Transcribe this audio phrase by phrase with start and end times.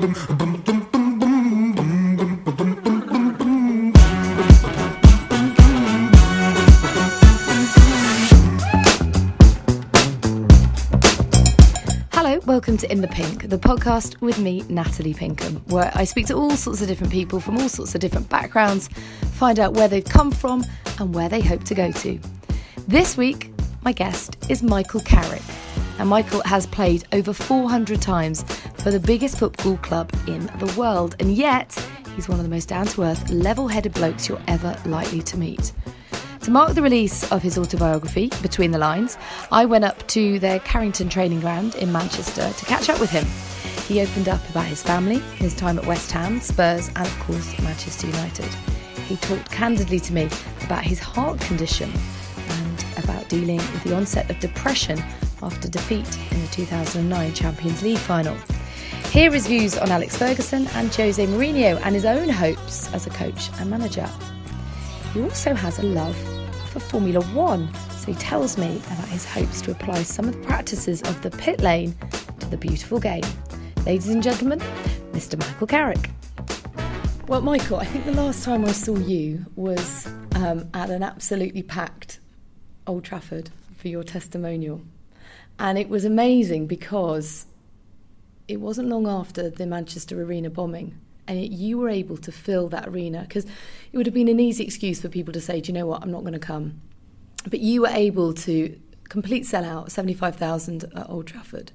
[0.00, 0.10] Hello,
[12.46, 16.34] welcome to In the Pink, the podcast with me, Natalie Pinkham, where I speak to
[16.34, 18.86] all sorts of different people from all sorts of different backgrounds,
[19.32, 20.64] find out where they've come from
[21.00, 22.20] and where they hope to go to.
[22.86, 23.50] This week,
[23.82, 25.42] my guest is Michael Carrick.
[25.98, 28.44] And Michael has played over 400 times
[28.78, 31.74] for the biggest football club in the world, and yet
[32.14, 35.36] he's one of the most down to earth, level headed blokes you're ever likely to
[35.36, 35.72] meet.
[36.42, 39.18] To mark the release of his autobiography, Between the Lines,
[39.52, 43.26] I went up to their Carrington training ground in Manchester to catch up with him.
[43.86, 47.60] He opened up about his family, his time at West Ham, Spurs, and of course
[47.60, 48.48] Manchester United.
[49.06, 50.30] He talked candidly to me
[50.64, 51.92] about his heart condition
[52.48, 55.02] and about dealing with the onset of depression
[55.42, 58.36] after defeat in the 2009 Champions League final.
[59.10, 63.10] Here is views on Alex Ferguson and Jose Mourinho and his own hopes as a
[63.10, 64.08] coach and manager.
[65.14, 66.16] He also has a love
[66.70, 70.46] for Formula One, so he tells me about his hopes to apply some of the
[70.46, 71.96] practices of the pit lane
[72.40, 73.24] to the beautiful game.
[73.86, 74.60] Ladies and gentlemen,
[75.12, 75.38] Mr.
[75.38, 76.10] Michael Carrick.
[77.26, 81.62] Well, Michael, I think the last time I saw you was um, at an absolutely
[81.62, 82.20] packed
[82.86, 84.82] Old Trafford for your testimonial.
[85.58, 87.46] And it was amazing because
[88.46, 92.68] it wasn't long after the Manchester Arena bombing and yet you were able to fill
[92.70, 95.68] that arena because it would have been an easy excuse for people to say, do
[95.68, 96.80] you know what, I'm not going to come.
[97.48, 98.76] But you were able to
[99.10, 101.70] complete sellout, 75,000 at Old Trafford.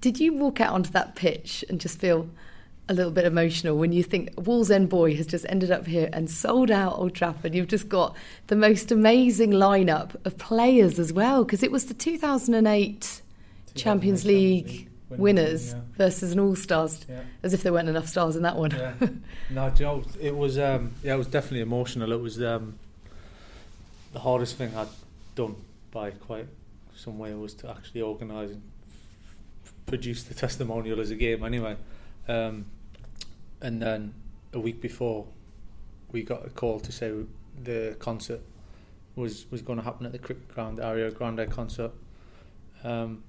[0.00, 2.28] Did you walk out onto that pitch and just feel
[2.88, 6.30] a little bit emotional when you think Wallsend Boy has just ended up here and
[6.30, 7.54] sold out Old Trafford?
[7.54, 8.14] You've just got
[8.48, 13.22] the most amazing lineup of players as well because it was the 2008
[13.74, 15.80] Champions League winners yeah.
[15.96, 17.20] versus an all stars, yeah.
[17.42, 18.70] as if there weren't enough stars in that one.
[18.70, 18.94] yeah.
[19.50, 22.12] No, know, it was um, yeah, it was definitely emotional.
[22.12, 22.78] It was um,
[24.12, 24.88] the hardest thing I'd
[25.34, 25.56] done
[25.90, 26.46] by quite
[26.96, 28.62] some way was to actually organise and
[29.64, 31.44] f- produce the testimonial as a game.
[31.44, 31.76] Anyway,
[32.28, 32.66] um,
[33.60, 34.14] and then
[34.52, 35.26] a week before,
[36.12, 37.12] we got a call to say
[37.62, 38.40] the concert
[39.16, 41.92] was was going to happen at the cricket ground, the Ariana Grande concert.
[42.82, 43.24] Um,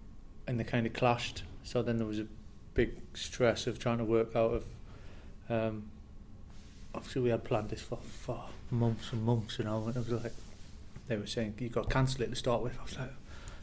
[0.48, 2.28] and they kind of clashed so then there was a
[2.76, 4.66] big stress of trying to work out of.
[5.50, 5.90] Um,
[6.94, 9.84] obviously, we had planned this for, for months and months, you know.
[9.88, 10.34] And it was like
[11.08, 12.78] they were saying you got to cancel it to start with.
[12.80, 13.10] I was like,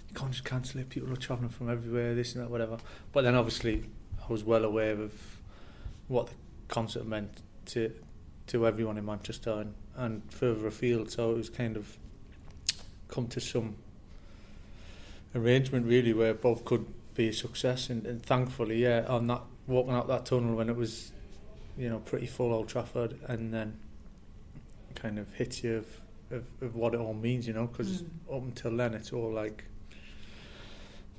[0.09, 0.91] you can't just cancel it.
[0.91, 2.79] People are travelling from everywhere, this and that, whatever.
[3.13, 3.85] But then obviously,
[4.29, 5.13] I was well aware of
[6.09, 6.35] what the
[6.73, 7.93] concert meant to
[8.47, 11.11] to everyone in Manchester and, and further afield.
[11.11, 11.97] So it was kind of
[13.09, 13.77] come to some
[15.35, 17.91] arrangement really where both could be a success.
[17.91, 21.13] And, and thankfully, yeah, on that walking out that tunnel when it was,
[21.79, 23.79] you know, pretty full Old Trafford, and then
[24.95, 25.87] kind of hits you of,
[26.31, 28.37] of, of what it all means, you know, because mm.
[28.37, 29.65] up until then it's all like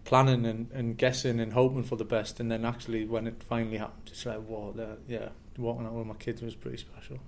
[0.04, 3.78] planning and, and guessing and hoping for the best, and then actually when it finally
[3.78, 4.74] happened, it's like, wow,
[5.08, 7.20] yeah, walking out with my kids was pretty special.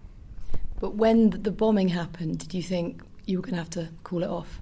[0.80, 4.24] But when the bombing happened, did you think you were going to have to call
[4.24, 4.62] it off?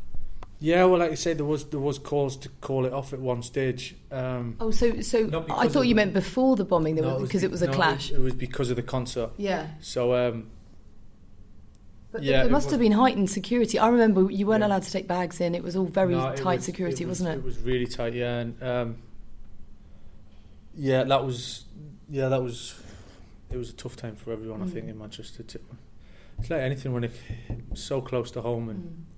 [0.60, 3.20] Yeah, well, like you said, there was there was cause to call it off at
[3.20, 3.96] one stage.
[4.12, 7.52] Um, oh, so so I thought you meant before the bombing, no, was, because it
[7.52, 8.12] was, it was a no, clash.
[8.12, 9.32] It, it, was because of the concert.
[9.36, 9.68] Yeah.
[9.82, 10.16] So.
[10.16, 10.50] Um,
[12.14, 13.78] but yeah, there must have been heightened security.
[13.78, 14.68] I remember you weren't yeah.
[14.68, 15.54] allowed to take bags in.
[15.54, 17.38] It was all very no, tight was, security, was, not it?
[17.40, 18.14] It was really tight.
[18.14, 18.98] Yeah, and um,
[20.76, 21.66] yeah, that was
[22.08, 22.82] yeah, that was
[23.54, 24.62] it was a tough time for everyone.
[24.62, 24.68] Mm.
[24.68, 25.44] I think in Manchester.
[25.44, 25.60] Too.
[26.40, 27.20] It's like anything when it's
[27.76, 28.84] so close to home and.
[28.84, 29.14] Mm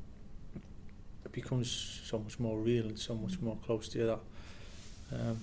[1.36, 4.20] becomes so much more real and so much more close to you that
[5.14, 5.42] um,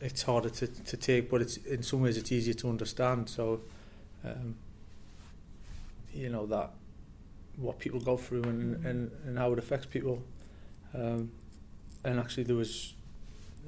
[0.00, 3.28] it's harder to, to take, but it's in some ways it's easier to understand.
[3.28, 3.60] So,
[4.24, 4.56] um,
[6.12, 6.70] you know that
[7.56, 10.22] what people go through and, and, and how it affects people.
[10.94, 11.30] Um,
[12.04, 12.94] and actually, there was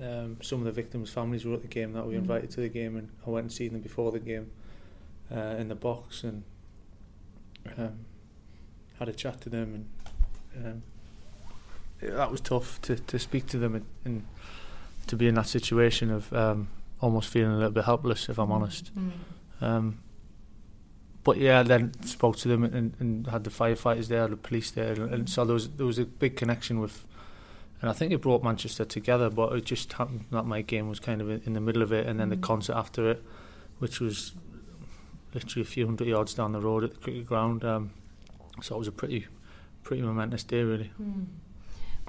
[0.03, 2.19] um, some of the victims' families were at the game that we mm.
[2.19, 4.51] invited to the game, and I went and seen them before the game
[5.35, 6.45] uh, in the box and
[7.77, 7.99] um,
[8.99, 9.87] had a chat to them
[10.55, 10.67] and.
[10.67, 10.83] Um,
[12.01, 14.25] that was tough to, to speak to them and, and
[15.07, 16.69] to be in that situation of um,
[17.01, 18.91] almost feeling a little bit helpless, if I'm honest.
[18.97, 19.11] Mm.
[19.61, 19.99] Um,
[21.25, 24.93] but yeah, then spoke to them and, and had the firefighters there, the police there,
[24.93, 27.05] and, and so there was there was a big connection with,
[27.81, 29.31] and I think it brought Manchester together.
[29.31, 32.07] But it just happened that my game was kind of in the middle of it,
[32.07, 32.31] and then mm.
[32.31, 33.23] the concert after it,
[33.79, 34.33] which was
[35.35, 37.65] literally a few hundred yards down the road at the cricket ground.
[37.65, 37.93] Um,
[38.63, 39.27] so it was a pretty
[39.83, 40.91] pretty momentous day, really.
[41.01, 41.27] Mm.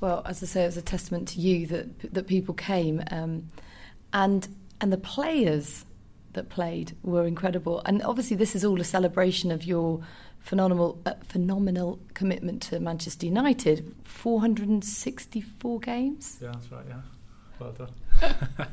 [0.01, 3.49] Well, as I say, it was a testament to you that that people came, um,
[4.13, 4.47] and
[4.81, 5.85] and the players
[6.33, 7.81] that played were incredible.
[7.85, 10.01] And obviously, this is all a celebration of your
[10.39, 13.95] phenomenal, uh, phenomenal commitment to Manchester United.
[14.05, 16.39] 464 games.
[16.41, 16.85] Yeah, that's right.
[16.87, 17.01] Yeah,
[17.59, 17.89] well done.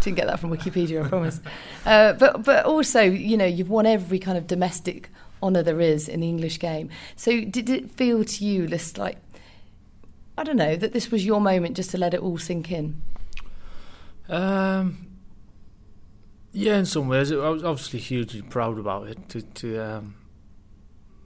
[0.00, 1.40] Didn't get that from Wikipedia, I promise.
[1.86, 5.10] Uh, but but also, you know, you've won every kind of domestic
[5.42, 6.90] honour there is in the English game.
[7.16, 9.18] So did it feel to you, just like
[10.40, 13.02] I don't know, that this was your moment just to let it all sink in?
[14.28, 15.06] Um,
[16.52, 19.28] yeah, in some ways, I was obviously hugely proud about it.
[19.30, 20.14] To, to um,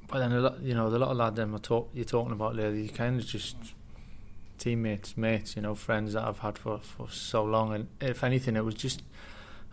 [0.09, 2.56] but then a lot, you know, the lot of lads them talk, you're talking about
[2.56, 3.56] there, you kind of just
[4.59, 7.75] teammates, mates, you know, friends that I've had for for so long.
[7.75, 9.03] And if anything, it was just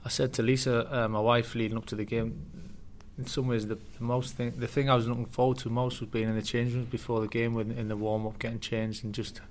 [0.03, 2.69] I said to Lisa, uh, my wife, leading up to the game.
[3.17, 5.99] In some ways, the, the most thing, the thing I was looking forward to most
[5.99, 8.59] was being in the change rooms before the game, when in the warm up, getting
[8.59, 9.41] changed, and just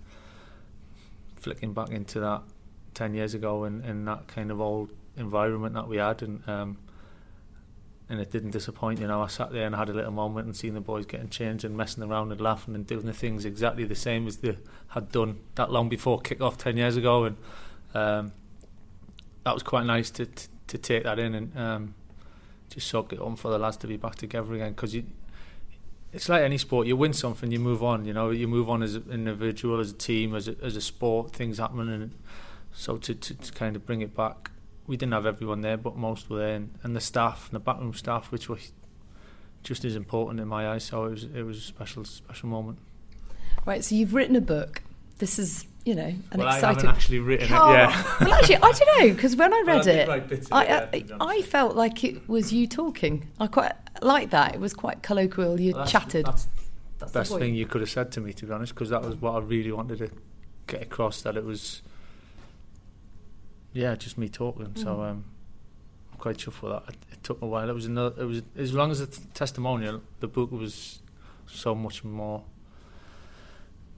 [1.37, 2.43] flicking back into that
[2.95, 6.79] ten years ago and, and that kind of old environment that we had, and um,
[8.11, 9.01] and it didn't disappoint.
[9.01, 11.29] You know, I sat there and had a little moment and seeing the boys getting
[11.29, 14.59] changed and messing around and laughing and doing the things exactly the same as they
[14.89, 17.37] had done that long before kick off ten years ago, and
[17.95, 18.33] um,
[19.45, 21.95] that was quite nice to, to, to take that in and um,
[22.69, 24.95] just soak it on for the lads to be back together again because
[26.13, 26.89] it's like any sport.
[26.89, 28.05] You win something, you move on.
[28.05, 30.81] You know, you move on as an individual, as a team, as a, as a
[30.81, 31.33] sport.
[31.33, 32.13] Things happen, and
[32.73, 34.51] so to, to, to kind of bring it back
[34.91, 37.61] we didn't have everyone there, but most were there, and, and the staff, and the
[37.61, 38.73] backroom staff, which was
[39.63, 40.83] just as important in my eyes.
[40.83, 42.81] So it was it was a special special moment.
[43.65, 43.85] Right.
[43.85, 44.83] So you've written a book.
[45.19, 46.65] This is you know an well, exciting.
[46.65, 47.57] I haven't actually written it.
[47.57, 48.17] Oh, yeah.
[48.21, 51.27] well, actually, I don't know because when I read well, I it, I, it, I,
[51.37, 53.29] I felt like it was you talking.
[53.39, 53.73] I quite
[54.03, 54.57] like that.
[54.57, 55.61] It was quite colloquial.
[55.61, 56.27] You well, that's, chatted.
[56.27, 56.49] That's,
[56.99, 59.03] that's the best thing you could have said to me, to be honest, because that
[59.03, 60.11] was what I really wanted to
[60.67, 61.23] get across.
[61.23, 61.81] That it was
[63.73, 64.67] yeah, just me talking.
[64.67, 64.83] Mm.
[64.83, 65.25] So um,
[66.13, 66.95] I'm quite chuffed with that.
[66.95, 67.69] It, it, took a while.
[67.69, 68.23] It was another.
[68.23, 70.03] It was as long as the t- testimonial.
[70.21, 71.01] The book was
[71.47, 72.45] so much more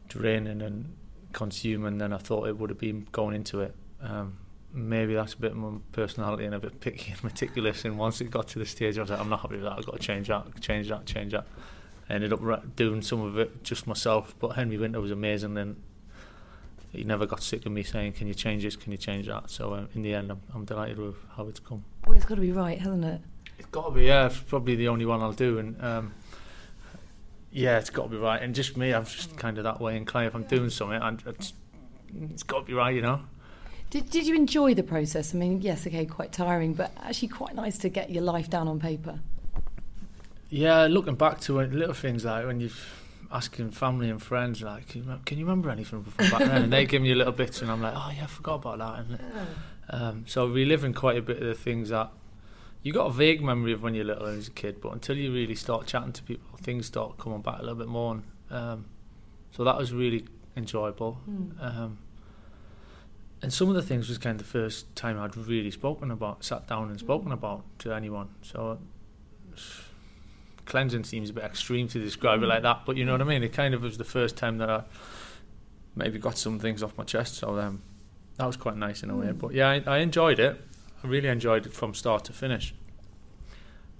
[0.08, 0.94] draining and
[1.32, 3.74] consuming than I thought it would have been going into it.
[4.02, 4.38] Um,
[4.72, 7.84] maybe that's a bit more personality and a bit picky and meticulous.
[7.84, 9.72] And once it got to the stage, I was like, I'm not happy with that.
[9.78, 11.46] I've got to change that, change that, change that.
[12.08, 14.34] I ended up doing some of it just myself.
[14.38, 15.54] But Henry Winter was amazing.
[15.54, 15.76] Then
[16.92, 18.76] he never got sick of me saying, "Can you change this?
[18.76, 21.60] Can you change that?" So um, in the end, I'm, I'm delighted with how it's
[21.60, 21.84] come.
[22.06, 23.20] Well, it's got to be right, hasn't it?
[23.58, 24.04] It's got to be.
[24.04, 26.14] Yeah, it's probably the only one I'll do, and um,
[27.50, 28.42] yeah, it's got to be right.
[28.42, 30.28] And just me, I'm just kind of that way inclined.
[30.28, 31.54] If I'm doing something, and it's,
[32.30, 33.20] it's got to be right, you know.
[33.90, 35.34] Did Did you enjoy the process?
[35.34, 38.68] I mean, yes, okay, quite tiring, but actually quite nice to get your life down
[38.68, 39.18] on paper.
[40.50, 43.01] Yeah, looking back to it, little things like when you've
[43.32, 46.62] asking family and friends like, can you, can you remember anything from back then?
[46.62, 48.78] and they give me a little bit, and I'm like, oh yeah, I forgot about
[48.78, 48.98] that.
[48.98, 49.18] And,
[49.90, 52.10] um, so reliving quite a bit of the things that
[52.82, 55.32] you got a vague memory of when you're little as a kid, but until you
[55.32, 58.14] really start chatting to people, things start coming back a little bit more.
[58.14, 58.84] And, um,
[59.52, 60.24] so that was really
[60.56, 61.18] enjoyable.
[61.28, 61.62] Mm.
[61.62, 61.98] Um,
[63.40, 66.44] and some of the things was kind of the first time I'd really spoken about,
[66.44, 67.34] sat down and spoken mm.
[67.34, 68.30] about to anyone.
[68.42, 68.78] So
[70.72, 72.44] cleansing seems a bit extreme to describe mm.
[72.44, 73.42] it like that, but you know what I mean.
[73.42, 74.84] It kind of was the first time that I
[75.94, 77.82] maybe got some things off my chest, so um,
[78.38, 79.20] that was quite nice in a mm.
[79.20, 79.32] way.
[79.32, 80.58] But yeah, I, I, enjoyed it.
[81.04, 82.74] I really enjoyed it from start to finish.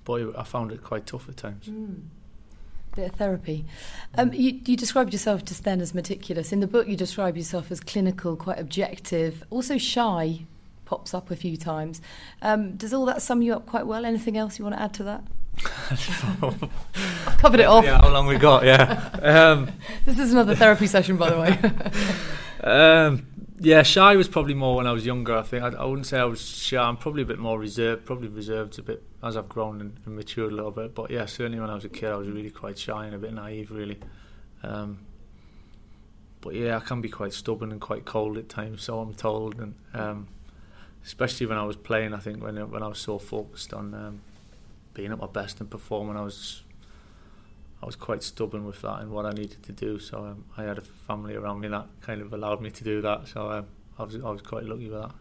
[0.05, 1.67] But I found it quite tough at times.
[1.67, 2.05] Mm.
[2.97, 3.67] Bit of therapy.
[4.17, 6.52] Um, you, you described yourself just then as meticulous.
[6.52, 10.47] In the book, you describe yourself as clinical, quite objective, also shy.
[10.87, 12.00] Pops up a few times.
[12.41, 14.07] Um, does all that sum you up quite well?
[14.07, 15.23] Anything else you want to add to that?
[15.90, 17.85] I've covered it off.
[17.85, 18.64] Yeah, how long we got?
[18.64, 19.11] Yeah.
[19.23, 19.71] Um,
[20.04, 22.71] this is another therapy session, by the way.
[22.71, 23.26] um,
[23.61, 25.37] yeah, shy was probably more when I was younger.
[25.37, 26.82] I think I, I, wouldn't say I was shy.
[26.82, 28.04] I'm probably a bit more reserved.
[28.04, 30.94] Probably reserved a bit as I've grown and, and matured a little bit.
[30.94, 33.18] But yeah, certainly when I was a kid, I was really quite shy and a
[33.18, 33.99] bit naive, really.
[34.62, 35.00] Um,
[36.40, 38.82] but yeah, I can be quite stubborn and quite cold at times.
[38.82, 40.28] So I'm told, and um,
[41.04, 44.21] especially when I was playing, I think when when I was so focused on um,
[44.95, 46.63] being at my best and performing, I was
[47.83, 49.99] I was quite stubborn with that and what I needed to do.
[49.99, 53.01] So um, I had a family around me that kind of allowed me to do
[53.03, 53.27] that.
[53.29, 53.67] So um,
[53.99, 55.13] I was I was quite lucky with that.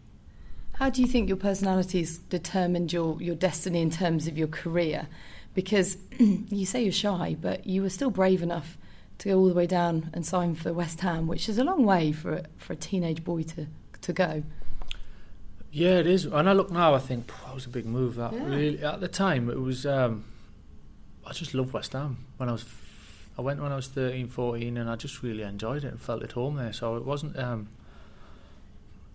[0.74, 5.08] How do you think your personality's determined your your destiny in terms of your career?
[5.54, 8.78] Because you say you're shy, but you were still brave enough
[9.20, 11.86] to go all the way down and sign for West Ham, which is a long
[11.86, 13.68] way for a, for a teenage boy to
[14.02, 14.44] to go.
[15.72, 16.26] Yeah, it is.
[16.26, 18.16] And I look now, I think that was a big move.
[18.16, 18.46] That yeah.
[18.46, 19.86] really at the time it was.
[19.86, 20.26] Um,
[21.26, 22.66] I just loved West Ham when I was.
[23.38, 26.22] I went when I was 13, 14 and I just really enjoyed it and felt
[26.22, 26.74] at home there.
[26.74, 27.38] So it wasn't.
[27.40, 27.70] Um,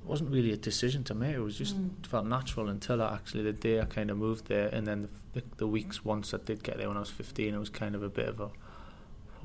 [0.05, 1.35] wasn't really a decision to make.
[1.35, 2.07] It was just Mm.
[2.07, 5.41] felt natural until I actually the day I kind of moved there, and then the,
[5.41, 7.97] the, the weeks once I did get there when I was 15, it was kind
[7.97, 8.51] of a bit of a,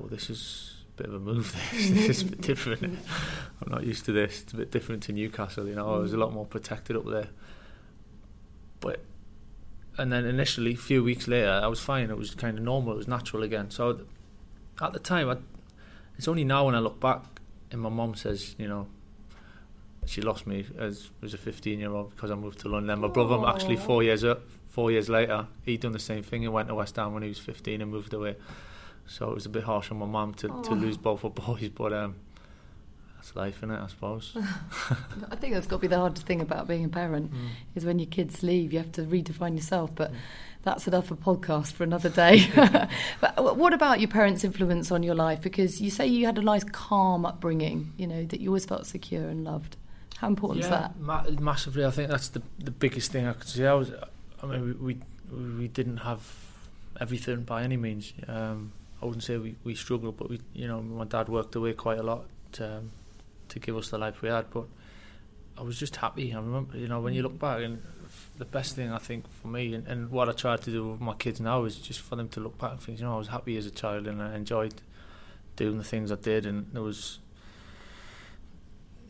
[0.00, 1.54] oh, this is bit of a move.
[1.72, 2.98] This, this is a bit different.
[3.62, 4.42] I'm not used to this.
[4.42, 5.66] It's a bit different to Newcastle.
[5.66, 7.28] You know, I was a lot more protected up there.
[8.80, 9.00] But
[9.98, 12.10] and then initially, a few weeks later, I was fine.
[12.10, 12.94] It was kind of normal.
[12.94, 13.70] It was natural again.
[13.70, 14.00] So
[14.80, 15.36] at the time, I,
[16.16, 17.22] it's only now when I look back,
[17.70, 18.86] and my mum says, you know,
[20.06, 23.00] she lost me as as a 15 year old because I moved to London.
[23.00, 23.54] My brother, Aw.
[23.54, 26.42] actually, four years up, four years later, he'd done the same thing.
[26.42, 28.36] He went to West Ham when he was 15 and moved away.
[29.06, 31.68] So it was a bit harsh on my mum to, to lose both her boys,
[31.68, 32.14] but um,
[33.16, 34.34] that's life, in it, I suppose.
[35.30, 37.48] I think that's got to be the hardest thing about being a parent Mm.
[37.74, 39.94] is when your kids leave, you have to redefine yourself.
[39.94, 40.16] But Mm.
[40.62, 42.46] that's another podcast for another day.
[43.20, 45.40] but what about your parents' influence on your life?
[45.42, 47.92] Because you say you had a nice, calm upbringing.
[47.98, 49.76] You know that you always felt secure and loved.
[50.18, 50.98] How important is that?
[50.98, 51.84] ma- massively.
[51.84, 53.66] I think that's the the biggest thing I could say.
[53.66, 53.90] I was,
[54.42, 56.20] I mean, we we, we didn't have
[57.00, 58.12] everything by any means.
[58.28, 61.72] Um, I wouldn't say we, we struggled, but we, you know, my dad worked away
[61.72, 62.90] quite a lot to, um,
[63.48, 64.48] to give us the life we had.
[64.50, 64.66] But
[65.58, 66.32] I was just happy.
[66.32, 67.82] I remember, you know, when you look back, and
[68.38, 71.00] the best thing I think for me, and, and what I try to do with
[71.00, 73.18] my kids now is just for them to look back and think, you know, I
[73.18, 74.74] was happy as a child and I enjoyed
[75.56, 77.18] doing the things I did, and there was,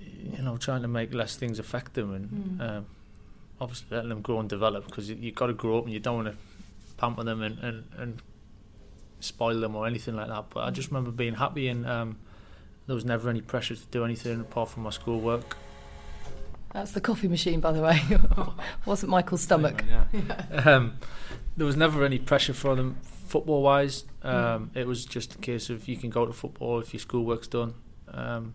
[0.01, 2.61] you know, trying to make less things affect them, and Mm.
[2.79, 2.87] um,
[3.61, 6.01] obviously letting them grow and develop because you, you've got to grow up and you
[6.01, 6.37] don't want to
[6.97, 8.23] pamper them and, and, and
[9.23, 10.47] spoil them or anything like that.
[10.51, 12.19] But I just remember being happy and um,
[12.87, 15.57] there was never any pressure to do anything apart from my schoolwork.
[16.73, 18.01] That's the coffee machine, by the way.
[18.87, 19.85] Wasn't Michael's stomach?
[19.87, 20.63] Yeah.
[20.65, 20.97] um,
[21.57, 24.05] there was never any pressure for them football wise.
[24.23, 27.49] Um, It was just a case of you can go to football if your schoolwork's
[27.49, 27.75] done.
[28.09, 28.55] Um,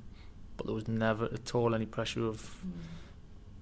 [0.55, 2.63] but there was never at all any pressure of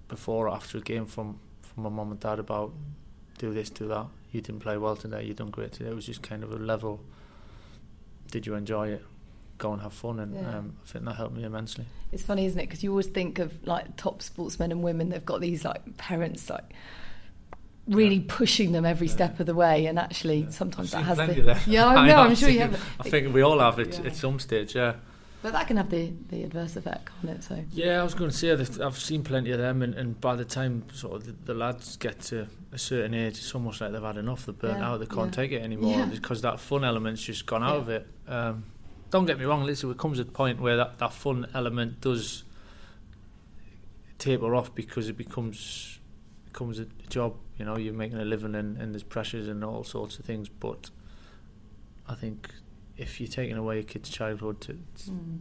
[0.08, 2.72] before or after a game from, from my mum and dad about
[3.38, 4.06] do this, do that.
[4.36, 5.90] You didn't play well today, you done great today.
[5.92, 7.00] It was just kind of a level.
[8.32, 9.06] Did you enjoy it?
[9.58, 10.58] Go and have fun, and Yeah.
[10.58, 11.86] um, I think that helped me immensely.
[12.12, 12.64] It's funny, isn't it?
[12.66, 15.08] Because you always think of like top sportsmen and women.
[15.08, 16.66] They've got these like parents like
[17.88, 18.26] really Yeah.
[18.28, 19.14] pushing them every Yeah.
[19.14, 20.50] step of the way, and actually Yeah.
[20.50, 21.86] sometimes I've that seen has plenty the yeah.
[21.86, 22.16] I I know.
[22.16, 22.74] know, I'm sure you have.
[23.00, 24.08] I think we all have it Yeah.
[24.08, 24.96] at some stage, yeah.
[25.46, 27.44] But that can have the the adverse effect, can't it?
[27.44, 30.20] So Yeah, I was going to say that I've seen plenty of them, and, and
[30.20, 33.80] by the time sort of the, the lads get to a certain age, it's almost
[33.80, 34.48] like they've had enough.
[34.48, 35.02] They're burnt Yeah, out.
[35.02, 35.44] They can't yeah.
[35.44, 36.06] take it anymore Yeah.
[36.08, 37.82] because that fun element's just gone out Yeah.
[37.82, 38.08] of it.
[38.28, 38.64] Um,
[39.12, 42.02] don't get me wrong, listen, it comes at a point where that, that fun element
[42.02, 42.44] does
[44.18, 46.00] taper off because it becomes
[46.46, 47.36] becomes a job.
[47.60, 50.50] You know, you're making a living, and, and there's pressures and all sorts of things.
[50.50, 50.90] But
[52.10, 52.50] I think
[52.98, 54.58] if you're taking away a kid's childhood,
[54.94, 55.40] it's, mm.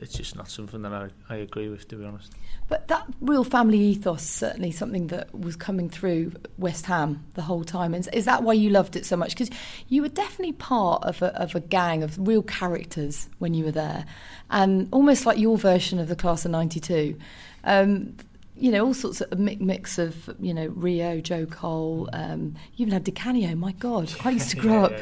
[0.00, 2.32] it's just not something that I, I agree with, to be honest.
[2.68, 7.64] But that real family ethos certainly something that was coming through West Ham the whole
[7.64, 7.92] time.
[7.92, 9.36] And is that why you loved it so much?
[9.36, 9.50] Because
[9.88, 13.72] you were definitely part of a, of a gang of real characters when you were
[13.72, 14.06] there,
[14.50, 17.18] and almost like your version of the class of '92.
[17.64, 18.16] Um,
[18.62, 22.08] you know, all sorts of a mi- mix of you know Rio, Joe Cole.
[22.12, 23.54] Um, you even had Di Canio.
[23.56, 24.92] My God, I used to grow up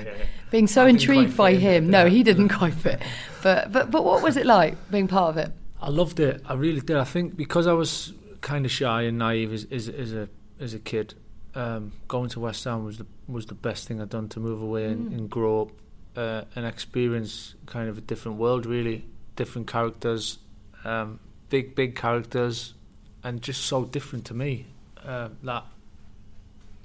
[0.50, 1.90] being so I intrigued by him.
[1.90, 3.00] No, he didn't quite fit.
[3.42, 5.52] But but but what was it like being part of it?
[5.80, 6.42] I loved it.
[6.46, 6.96] I really did.
[6.96, 10.72] I think because I was kind of shy and naive as, as, as a as
[10.74, 11.14] a kid,
[11.54, 14.62] um, going to West Ham was the was the best thing I'd done to move
[14.62, 15.14] away and, Mm.
[15.18, 15.70] and grow up
[16.16, 18.64] uh, and experience kind of a different world.
[18.66, 19.04] Really,
[19.36, 20.38] different characters,
[20.84, 22.74] um, big big characters,
[23.22, 24.66] and just so different to me
[25.04, 25.64] uh, that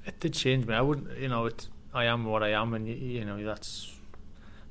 [0.05, 0.73] it did change me.
[0.73, 1.67] I wouldn't, you know, it.
[1.93, 3.93] I am what I am, and you, you know that's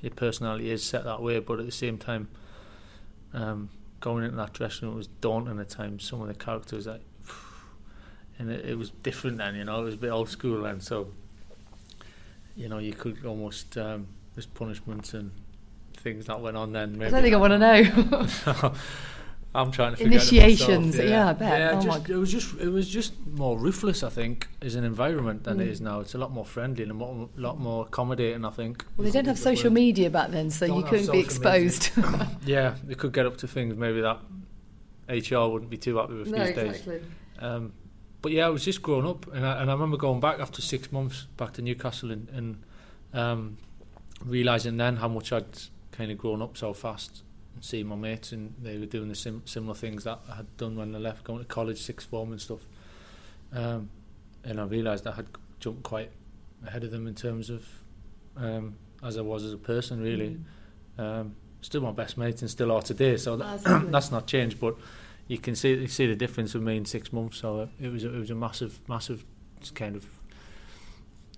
[0.01, 1.39] your personality is set that way.
[1.39, 2.29] But at the same time.
[3.33, 3.71] Um,
[4.05, 6.05] going into that dressing room was daunting at times.
[6.05, 7.01] Some of the characters, like,
[8.39, 9.55] and it, it was different then.
[9.55, 10.83] You know, it was a bit old school then.
[10.83, 11.09] So,
[12.55, 15.33] you know, you could almost um, there's punishments and
[15.97, 16.99] things that went on then.
[16.99, 18.75] Maybe I don't think I want to know.
[19.57, 21.59] I'm trying to figure Initiations, out myself, yeah, I bet.
[21.61, 24.03] Yeah, Oh just, it was just it was just more ruthless.
[24.03, 25.71] I think as an environment than it Mm.
[25.71, 26.01] is now.
[26.01, 28.45] It's a lot more friendly and a lot, lot more accommodating.
[28.45, 28.85] I think.
[28.97, 31.91] Well, they don't have social media back then, so Don't you couldn't be exposed.
[32.45, 34.19] Yeah, they could get up to things maybe that
[35.09, 36.89] HR wouldn't be too happy with these days.
[37.39, 37.73] Um,
[38.23, 40.63] but yeah, I was just growing up, and I, and I remember going back after
[40.63, 42.63] six months back to Newcastle and, and
[43.13, 43.59] um,
[44.25, 45.45] realizing then how much I'd
[45.93, 47.23] kind of grown up so fast
[47.55, 50.57] and seeing my mates and they were doing the sim- similar things that I had
[50.57, 52.61] done when I left, going to college, sixth form and stuff.
[53.53, 53.91] Um,
[54.45, 55.27] and I realised I had
[55.61, 56.11] jumped quite
[56.67, 57.67] ahead of them in terms of
[58.37, 60.39] um, as I was as a person, really.
[60.99, 63.91] Um, still my best mates and still are today, so that, That's lovely.
[63.93, 64.61] that's not changed.
[64.61, 64.77] But
[65.29, 67.39] you can see you see the difference with me in six months.
[67.39, 69.25] So it was a, it was a massive massive
[69.75, 70.07] kind of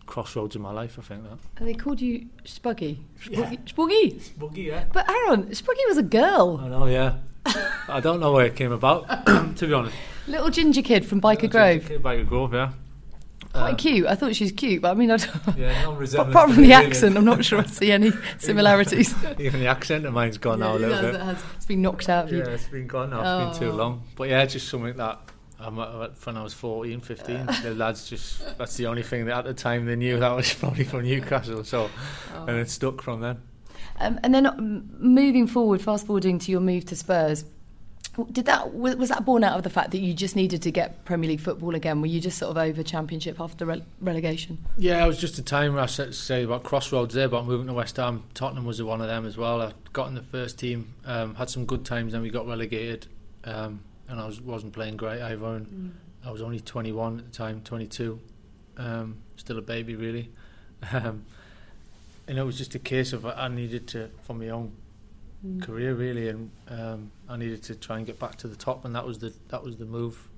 [0.07, 0.99] crossroads in my life.
[0.99, 1.39] I think that.
[1.59, 2.99] And they called you Spuggy.
[3.29, 3.51] Yeah.
[3.67, 4.39] Spuggy.
[4.39, 4.85] Buggy, yeah.
[4.93, 6.61] But hang on, Spuggy was a girl.
[6.63, 7.15] I know, yeah.
[7.89, 9.07] I don't know where it came about,
[9.57, 9.95] to be honest.
[10.27, 11.83] Little ginger kid from Byker Grove.
[12.03, 12.73] Byker Grove, yeah.
[13.53, 14.07] Quite Um, cute.
[14.07, 16.57] I thought she was cute, but I mean, I don't, Yeah, no resemblance apart from
[16.57, 16.87] the me, really.
[16.87, 19.15] accent, I'm not sure I see any similarities.
[19.39, 21.15] Even the accent of mine's gone now a it little has, bit.
[21.15, 21.43] it has.
[21.57, 22.39] It's been knocked out of you.
[22.39, 23.49] Yeah, it's been gone now.
[23.49, 23.77] It's been too Oh.
[23.77, 24.03] long.
[24.17, 25.21] But yeah, just something that
[25.59, 29.45] I'm, when I was 14, 15, the lads just, that's the only thing that at
[29.45, 31.65] the time they knew that was probably from Newcastle.
[31.65, 31.91] So,
[32.35, 32.45] Oh.
[32.47, 33.39] and it stuck from then.
[33.99, 37.45] Um, and then um, moving forward, fast forwarding to your move to Spurs,
[38.33, 41.05] did that was that born out of the fact that you just needed to get
[41.05, 42.01] Premier League football again?
[42.01, 44.57] Were you just sort of over Championship after rele- relegation?
[44.79, 47.67] Yeah, it was just a time where I said say about crossroads there, about moving
[47.67, 48.23] to West Ham.
[48.33, 49.61] Tottenham was one of them as well.
[49.61, 53.07] I got in the first team, um, had some good times, then we got relegated,
[53.45, 55.47] um, and I was wasn't playing great either.
[55.47, 55.95] And
[56.25, 58.19] I was only 21 at the time, 22,
[58.79, 60.31] um, still a baby really,
[60.93, 61.25] um,
[62.27, 64.73] and it was just a case of I needed to for my own
[65.45, 65.63] Mm.
[65.63, 68.95] career really, and um, I needed to try and get back to the top, and
[68.95, 70.29] that was the that was the move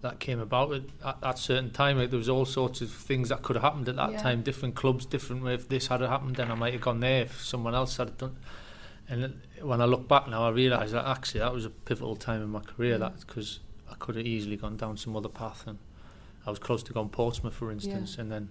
[0.00, 1.96] that came about at, at that certain time.
[1.98, 4.22] There was all sorts of things that could have happened at that Yeah.
[4.22, 5.46] time, different clubs, different.
[5.46, 7.22] If this had happened, then I might have gone there.
[7.22, 8.36] If someone else had done,
[9.08, 12.42] and when I look back now, I realise that actually that was a pivotal time
[12.42, 12.96] in my career.
[12.96, 13.00] Mm.
[13.00, 15.78] That because I could have easily gone down some other path, and
[16.46, 18.48] I was close to going Portsmouth, for instance, and then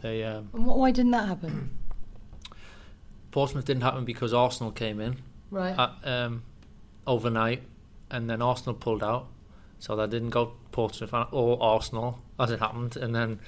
[0.00, 0.24] they.
[0.24, 1.70] Um, And wh- why didn't that happen?
[3.30, 5.16] Portsmouth didn't happen because Arsenal came in
[5.50, 5.78] Right.
[5.78, 6.42] at, um,
[7.06, 7.62] overnight,
[8.10, 9.26] and then Arsenal pulled out,
[9.78, 13.38] so that didn't go Portsmouth or Arsenal as it happened, and then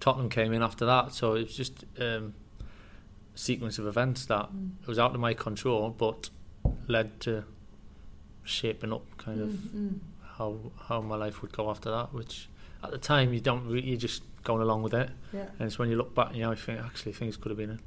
[0.00, 1.12] Tottenham came in after that.
[1.14, 2.34] So it was just um,
[3.38, 4.70] sequence of events that Mm.
[4.86, 6.30] was out of my control, but
[6.88, 7.44] led to
[8.44, 9.98] shaping up kind of Mm,
[10.36, 10.56] how
[10.88, 12.12] how my life would go after that.
[12.12, 12.48] Which
[12.82, 15.46] at the time you don't really, you're just going along with it, yeah.
[15.58, 17.70] and it's when you look back, you know, you think actually things could have been
[17.70, 17.78] a,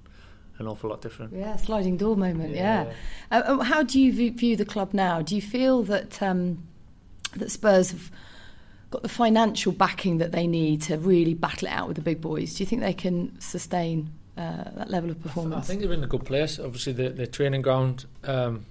[0.60, 1.34] an awful lot different.
[1.34, 2.54] Yeah, sliding door moment.
[2.56, 2.92] Yeah.
[3.32, 5.22] Uh, uh, how do you view, view the club now?
[5.22, 6.64] Do you feel that um,
[7.36, 8.12] that Spurs have
[8.92, 12.22] got the financial backing that they need to really battle it out with the big
[12.22, 12.54] boys?
[12.56, 15.66] Do you think they can sustain uh, that level of performance?
[15.66, 16.60] I think they're in a good place.
[16.60, 18.66] Obviously, the, the training ground um,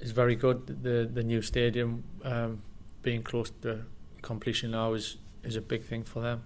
[0.00, 0.82] is very good.
[0.82, 2.62] The the new stadium um,
[3.02, 3.84] being close to
[4.22, 6.42] completion now is, is a big thing for them.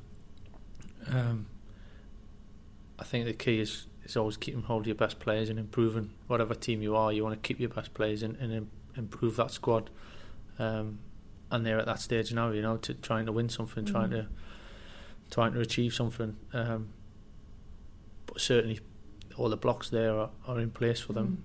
[1.11, 1.47] Um,
[2.99, 6.11] I think the key is is always keeping hold of your best players and improving
[6.27, 7.13] whatever team you are.
[7.13, 9.89] You want to keep your best players and, and improve that squad.
[10.59, 10.99] Um,
[11.51, 14.27] and they're at that stage now, you know, to trying to win something, trying Mhm.
[14.27, 14.29] to
[15.31, 16.37] trying to achieve something.
[16.53, 16.89] Um,
[18.35, 18.81] but certainly,
[19.39, 21.43] all the blocks there are, are in place for them.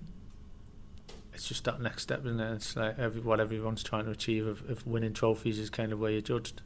[1.32, 2.52] It's just that next step, isn't it?
[2.54, 5.98] It's like every, what everyone's trying to achieve of, of winning trophies is kind of
[6.00, 6.60] where you're judged.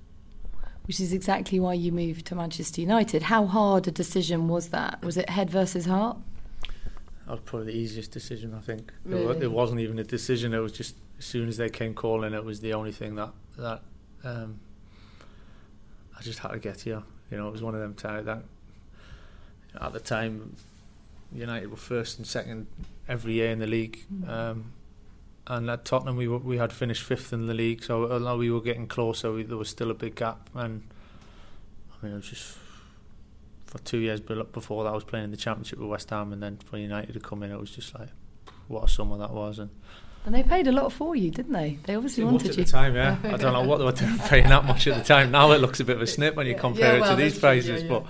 [0.87, 3.23] Which is exactly why you moved to Manchester United.
[3.23, 5.03] How hard a decision was that?
[5.03, 6.17] Was it head versus heart?
[7.27, 8.93] That was probably the easiest decision, I think.
[9.09, 10.53] It, it wasn't even a decision.
[10.53, 13.31] It was just as soon as they came calling, it was the only thing that
[13.57, 13.83] that
[14.25, 14.61] um,
[16.19, 17.03] I just had to get here.
[17.31, 18.43] You know, it was one of them times that
[19.81, 20.57] at the time
[21.33, 22.67] United were first and second
[23.09, 24.05] every year in the league.
[24.27, 24.73] Um,
[25.47, 28.51] and at Tottenham, we were, we had finished fifth in the league, so although we
[28.51, 30.49] were getting closer, we, there was still a big gap.
[30.55, 30.83] And
[31.93, 32.57] I mean, it was just
[33.67, 36.33] for two years be- before that, I was playing in the Championship with West Ham,
[36.33, 38.09] and then for United to come in, it was just like
[38.69, 39.59] what a summer that was.
[39.59, 39.69] And
[40.25, 41.79] And they paid a lot for you, didn't they?
[41.85, 42.65] They obviously Too much wanted at you.
[42.65, 43.19] the time, yeah.
[43.25, 45.31] I don't know what they were doing paying that much at the time.
[45.31, 47.17] Now it looks a bit of a snip when you Yeah, compare yeah, well, it
[47.17, 47.83] to these prices.
[47.83, 48.07] But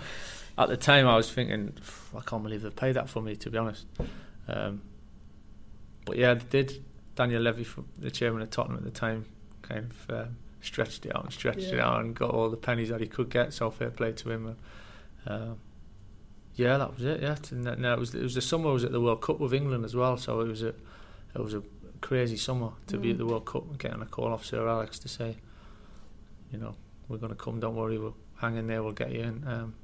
[0.56, 1.74] at the time, I was thinking,
[2.16, 3.86] I can't believe they've paid that for me, to be honest.
[4.48, 4.82] Um,
[6.04, 6.84] but yeah, they did.
[7.16, 7.66] Daniel Levy,
[7.98, 9.26] the chairman of Tottenham at the time,
[9.62, 12.88] kind of um, stretched it out and stretched it out and got all the pennies
[12.88, 13.52] that he could get.
[13.52, 14.56] So fair play to him.
[15.26, 15.58] Um,
[16.56, 17.22] yeah, that was it.
[17.22, 18.70] Yeah, and then, it was it was the summer.
[18.70, 20.68] I was at the World Cup with England as well, so it was a
[21.34, 21.62] it was a
[22.00, 23.12] crazy summer to be Mm.
[23.12, 25.36] at the World Cup and getting a call off Sir Alex to say,
[26.52, 26.74] you know,
[27.08, 27.60] we're going to come.
[27.60, 28.82] Don't worry, we'll hang in there.
[28.82, 29.44] We'll get you in.
[29.46, 29.74] Um,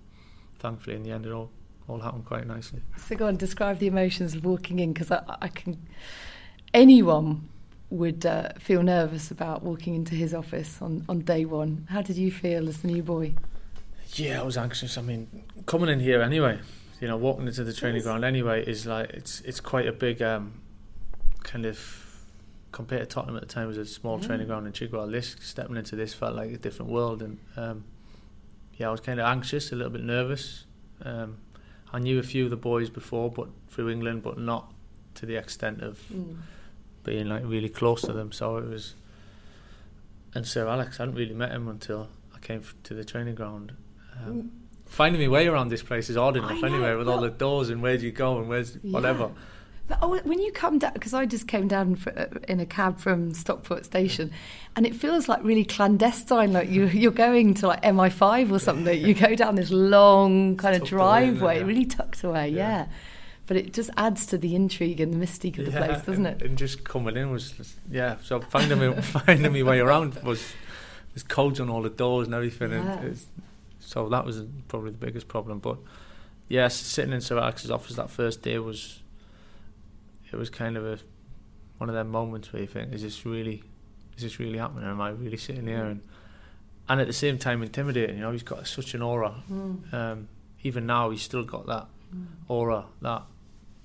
[0.60, 1.50] thankfully, in the end, it all
[1.88, 2.80] all happened quite nicely.
[2.96, 5.76] So go on, describe the emotions of walking in because I, I can.
[6.72, 7.48] Anyone
[7.90, 11.86] would uh, feel nervous about walking into his office on, on day one.
[11.90, 13.34] How did you feel as the new boy?
[14.14, 14.96] Yeah, I was anxious.
[14.96, 15.26] I mean,
[15.66, 16.60] coming in here anyway,
[17.00, 20.22] you know, walking into the training ground anyway is like it's it's quite a big
[20.22, 20.60] um,
[21.42, 22.06] kind of
[22.70, 24.26] compared to Tottenham at the time it was a small Yeah.
[24.28, 25.10] training ground in Chigwell.
[25.10, 27.84] This stepping into this felt like a different world, and um,
[28.80, 30.64] yeah, I was kind of anxious, a little bit nervous.
[31.04, 31.36] Um,
[31.92, 34.72] I knew a few of the boys before, but through England, but not
[35.16, 36.00] to the extent of
[37.04, 38.32] being like really close to them.
[38.32, 38.94] So it was
[40.34, 43.72] and Sir Alex, I hadn't really met him until I came to the training ground.
[44.16, 44.52] Um,
[44.86, 47.68] finding my way around this place is odd enough know, anyway, with all the doors
[47.68, 49.24] and where do you go and where's whatever.
[49.24, 49.28] Yeah.
[49.28, 49.34] But
[50.02, 52.98] oh, when you come down, because I just came down for, uh, in a cab
[52.98, 54.30] from Stockport Station,
[54.76, 59.00] and it feels like really clandestine, like you, you're going to like MI5 or something.
[59.00, 61.64] You go down this long kind of Tucked away, driveway, Yeah.
[61.64, 62.56] really tucked away, yeah.
[62.56, 62.86] Yeah.
[63.46, 66.40] But it just adds to the intrigue and the mystique of the place, doesn't and,
[66.40, 66.46] it?
[66.46, 68.16] And just coming in was, just- yeah.
[68.22, 70.52] So finding me finding my way around was
[71.12, 72.70] there's codes on all the doors and everything.
[72.70, 72.98] Yeah.
[73.00, 73.26] And it's,
[73.80, 75.58] so that was probably the biggest problem.
[75.58, 75.78] But
[76.46, 79.00] yes, sitting in Sir Alex's office that first day was
[80.32, 80.98] it was kind of a
[81.78, 83.62] one of them moments where you think, is this really
[84.16, 84.84] is this really happening?
[84.88, 85.84] Am I really sitting here?
[85.84, 86.02] And
[86.88, 88.16] and at the same time intimidating.
[88.16, 89.42] You know, he's got such an aura.
[89.50, 89.94] Mm.
[89.94, 90.28] Um,
[90.62, 92.26] even now, he's still got that Mm.
[92.48, 92.86] aura.
[93.02, 93.22] That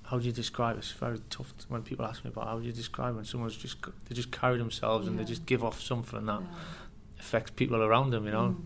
[0.06, 0.76] how do you describe?
[0.76, 0.80] it?
[0.80, 3.76] It's very tough when people ask me about how do you describe when someone's just
[4.08, 6.46] they just carry themselves and they just give off something that Yeah.
[7.20, 8.24] affects people around them.
[8.26, 8.64] You know, Mm.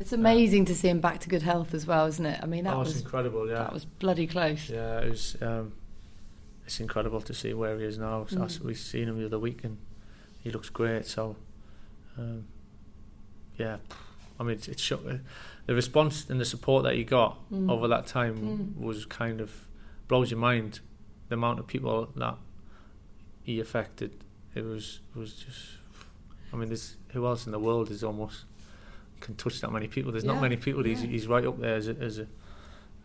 [0.00, 2.38] It's amazing to see him back to good health as well, isn't it?
[2.42, 3.48] I mean, that oh, it's was incredible.
[3.48, 4.68] Yeah, that was bloody close.
[4.70, 5.36] yeah, it was.
[5.40, 5.72] Um,
[6.68, 8.26] it's incredible to see where he is now.
[8.26, 8.60] So Mm.
[8.60, 9.78] We've seen him the other week and
[10.38, 11.06] he looks great.
[11.06, 11.34] So,
[12.18, 12.44] um,
[13.58, 13.78] yeah,
[14.38, 14.86] I mean, it's, it's
[15.66, 17.70] the response and the support that he got Mm.
[17.70, 18.76] over that time Mm.
[18.76, 19.66] was kind of
[20.08, 20.80] blows your mind.
[21.30, 22.36] The amount of people that
[23.42, 24.10] he affected,
[24.54, 25.62] it was was just.
[26.52, 28.44] I mean, there's who else in the world is almost
[29.20, 30.12] can touch that many people.
[30.12, 30.84] There's Yeah, not many people.
[30.84, 32.26] He's he's right up there as a, as a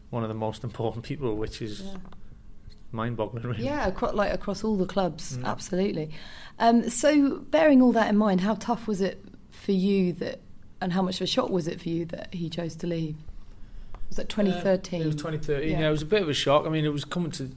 [0.10, 1.97] one of the most important people, which is Yeah.
[2.94, 3.44] Mind-boggling.
[3.44, 3.66] Really.
[3.66, 5.46] Yeah, across, like across all the clubs, Mm.
[5.46, 6.10] absolutely.
[6.60, 10.40] Um, so, bearing all that in mind, how tough was it for you that,
[10.80, 13.16] and how much of a shock was it for you that he chose to leave?
[14.08, 15.02] Was that 2013?
[15.02, 15.70] Uh, it was 2013.
[15.72, 15.80] Yeah.
[15.80, 15.88] Yeah.
[15.88, 16.66] it was a bit of a shock.
[16.66, 17.50] I mean, it was coming to.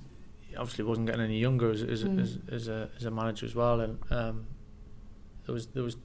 [0.56, 2.18] Obviously, wasn't getting any younger as as, Mm.
[2.22, 4.46] as, as a as a manager as well, and um,
[5.44, 5.96] there was there was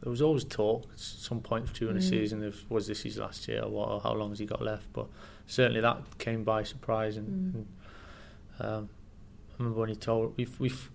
[0.00, 2.08] there was always talk at some point during the Mm.
[2.08, 4.62] season if was this his last year or what, or how long has he got
[4.62, 4.90] left.
[4.94, 5.08] But
[5.46, 7.54] certainly that came by surprise, and, Mm.
[7.56, 7.66] and
[8.60, 8.88] um,
[9.50, 10.90] I remember when he told we've we've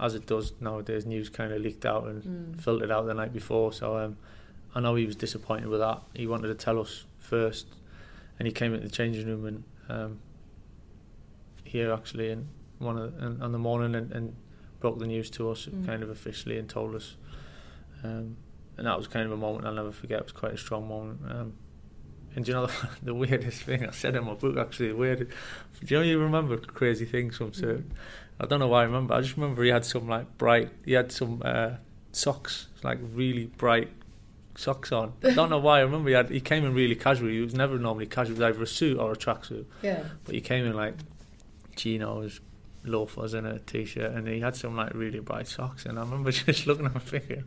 [0.00, 2.60] as it does nowadays, news kind of leaked out and Mm.
[2.60, 3.72] filtered out the night before.
[3.72, 4.16] So um,
[4.74, 6.02] I know he was disappointed with that.
[6.14, 7.66] He wanted to tell us first,
[8.38, 10.18] and he came into the changing room and um,
[11.64, 14.36] here actually in one of the, in, on the morning and, and
[14.80, 15.84] broke the news to us Mm.
[15.86, 17.16] kind of officially and told us.
[18.04, 18.36] Um,
[18.76, 20.20] and that was kind of a moment I'll never forget.
[20.20, 21.20] It was quite a strong moment.
[22.38, 24.90] And do you know the, the weirdest thing I said in my book actually?
[24.90, 25.18] The weird.
[25.18, 25.26] Do
[25.84, 27.92] you know you remember crazy things from certain?
[28.38, 29.14] I don't know why I remember.
[29.14, 30.70] I just remember he had some like bright.
[30.84, 31.70] He had some uh,
[32.12, 33.90] socks, like really bright
[34.54, 35.14] socks on.
[35.24, 35.78] I don't know why.
[35.78, 36.30] I remember he had.
[36.30, 37.28] He came in really casual.
[37.28, 38.36] He was never normally casual.
[38.36, 39.64] It was either a suit or a tracksuit.
[39.82, 40.04] Yeah.
[40.24, 40.94] But he came in like
[41.74, 42.38] chinos,
[42.84, 45.86] loafers, and a t-shirt, and he had some like really bright socks.
[45.86, 47.44] And I remember just looking at him thinking,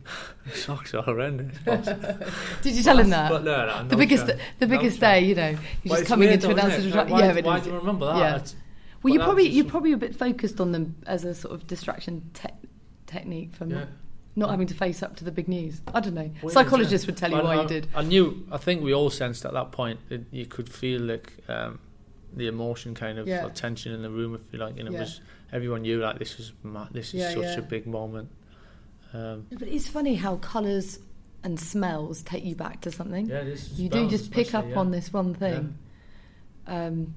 [0.54, 1.56] socks are horrendous."
[2.62, 3.30] Did you tell him that?
[3.30, 4.40] But no, no, the no biggest, chance.
[4.58, 5.20] the No biggest chance.
[5.20, 6.88] day, you know, you're just coming into though, an answer.
[6.88, 8.18] Like, yeah, why, it why do you remember that?
[8.18, 8.42] Yeah.
[9.02, 12.30] Well, you probably you're probably a bit focused on them as a sort of distraction
[12.34, 12.48] te-
[13.06, 13.86] technique from yeah.
[14.36, 15.80] not having to face up to the big news.
[15.92, 16.30] I don't know.
[16.42, 17.88] Weird, Psychologists would tell you why I, you did.
[17.94, 18.46] I knew.
[18.52, 21.80] I think we all sensed at that point that you could feel like um,
[22.36, 23.44] the emotion, kind of Yeah.
[23.46, 25.00] or tension in the room, if you like, and it Yeah.
[25.00, 25.20] was
[25.52, 27.58] everyone knew like this was ma- this is Yeah, such yeah.
[27.58, 28.28] a big moment.
[29.12, 30.98] Um, But it's funny how colours
[31.44, 33.26] and smells take you back to something.
[33.26, 34.76] yeah, this you do just pick up yeah.
[34.78, 35.76] on this one thing.
[36.66, 37.14] Um,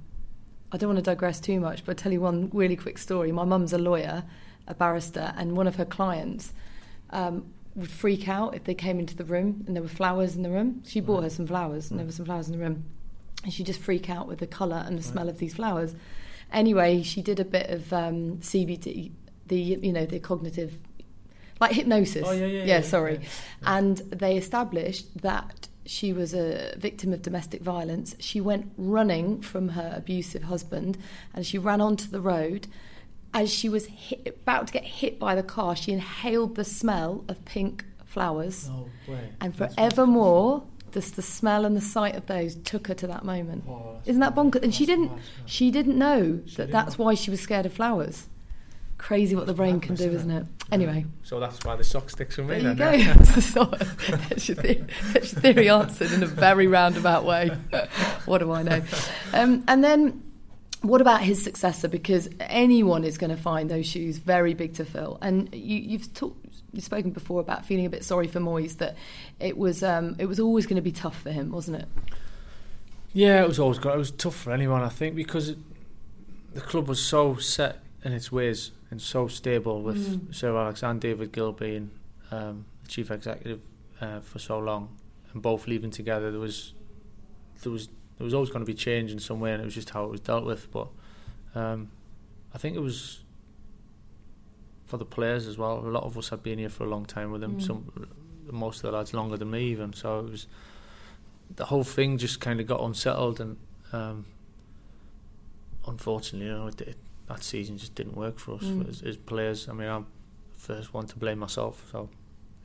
[0.71, 3.31] I don't want to digress too much, but I'll tell you one really quick story.
[3.31, 4.23] My mum's a lawyer,
[4.67, 6.53] a barrister, and one of her clients
[7.11, 10.41] um, would freak out if they came into the room and there were flowers in
[10.41, 10.81] the room.
[10.85, 11.23] She bought Right.
[11.25, 12.83] her some flowers, and there were some flowers in the room.
[13.45, 15.11] And she'd just freak out with the colour and the Right.
[15.11, 15.95] smell of these flowers.
[16.51, 19.11] Anyway, she did a bit of um, CBT,
[19.47, 20.77] the you know the cognitive,
[21.61, 22.23] like hypnosis.
[22.25, 22.65] Oh yeah, yeah, yeah.
[22.65, 23.77] yeah sorry yeah.
[23.77, 28.15] and they established that she was a victim of domestic violence.
[28.19, 30.97] She went running from her abusive husband
[31.33, 32.67] and she ran onto the road.
[33.33, 37.23] As she was hit, about to get hit by the car, she inhaled the smell
[37.27, 38.69] of pink flowers.
[38.69, 38.87] No.
[39.41, 40.63] And forevermore,
[40.95, 43.63] just the smell and the sight of those took her to that moment.
[43.69, 44.63] Oh, Isn't that bonkers?
[44.63, 45.11] And she didn't.
[45.45, 47.05] She didn't know She that didn't that's know.
[47.05, 48.27] why she was scared of flowers.
[48.97, 50.45] Crazy what the brain can do, isn't isn't it?
[50.71, 52.59] Anyway, So that's why the sock sticks with me.
[52.59, 52.97] there you then, go.
[52.97, 53.13] yeah.
[53.17, 57.25] That's the sort of- that's, your theory, that's your theory answered in a very roundabout
[57.25, 57.49] way.
[58.25, 58.81] what do I know?
[59.33, 60.23] Um, and then,
[60.81, 61.87] what about his successor?
[61.89, 65.17] Because anyone is going to find those shoes very big to fill.
[65.21, 66.44] And you, you've talked.
[66.75, 68.95] You've spoken before about feeling a bit sorry for Moyes that
[69.39, 71.87] it was um, it was always going to be tough for him, wasn't it?
[73.13, 73.93] Yeah, it was always good.
[73.93, 75.57] It was tough for anyone, I think, because it,
[76.53, 79.97] the club was so set in its ways and so stable with
[80.29, 80.35] Mm.
[80.35, 81.91] Sir Alex and David Gill being
[82.31, 83.61] um, chief executive
[84.01, 84.89] uh, for so long,
[85.33, 86.73] and both leaving together, there was
[87.63, 89.73] there was there was always going to be change in some way, and it was
[89.75, 90.69] just how it was dealt with.
[90.71, 90.87] But
[91.55, 91.89] um,
[92.53, 93.21] I think it was
[94.85, 95.79] for the players as well.
[95.79, 97.57] A lot of us have been here for a long time with them.
[97.57, 97.65] Mm.
[97.65, 98.07] Some
[98.51, 99.93] most of the lads longer than me even.
[99.93, 100.47] So it was
[101.53, 103.57] the whole thing just kind of got unsettled, and
[103.93, 104.25] um,
[105.87, 108.87] unfortunately, you know, it, it, that season just didn't work for us mm.
[108.89, 109.67] as, as, players.
[109.69, 110.07] I mean, I'm
[110.53, 111.87] the first one to blame myself.
[111.91, 112.09] So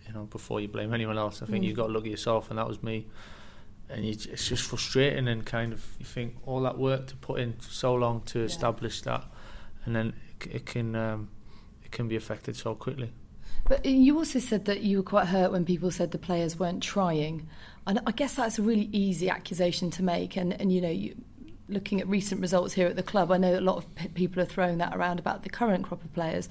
[0.06, 1.68] you know, before you blame anyone else, I think mm.
[1.68, 3.06] you've got to look at yourself, and that was me.
[3.88, 7.40] And you, it's just frustrating, and kind of you think all that work to put
[7.40, 8.44] in so long to yeah.
[8.44, 9.24] establish that,
[9.84, 11.28] and then it, it can um,
[11.90, 13.12] it can be affected so quickly.
[13.68, 16.82] But you also said that you were quite hurt when people said the players weren't
[16.82, 17.48] trying.
[17.86, 20.36] And I guess that's a really easy accusation to make.
[20.36, 21.14] And, and you know, you,
[21.68, 24.42] looking at recent results here at the club, I know a lot of p- people
[24.42, 26.48] are throwing that around about the current crop of players.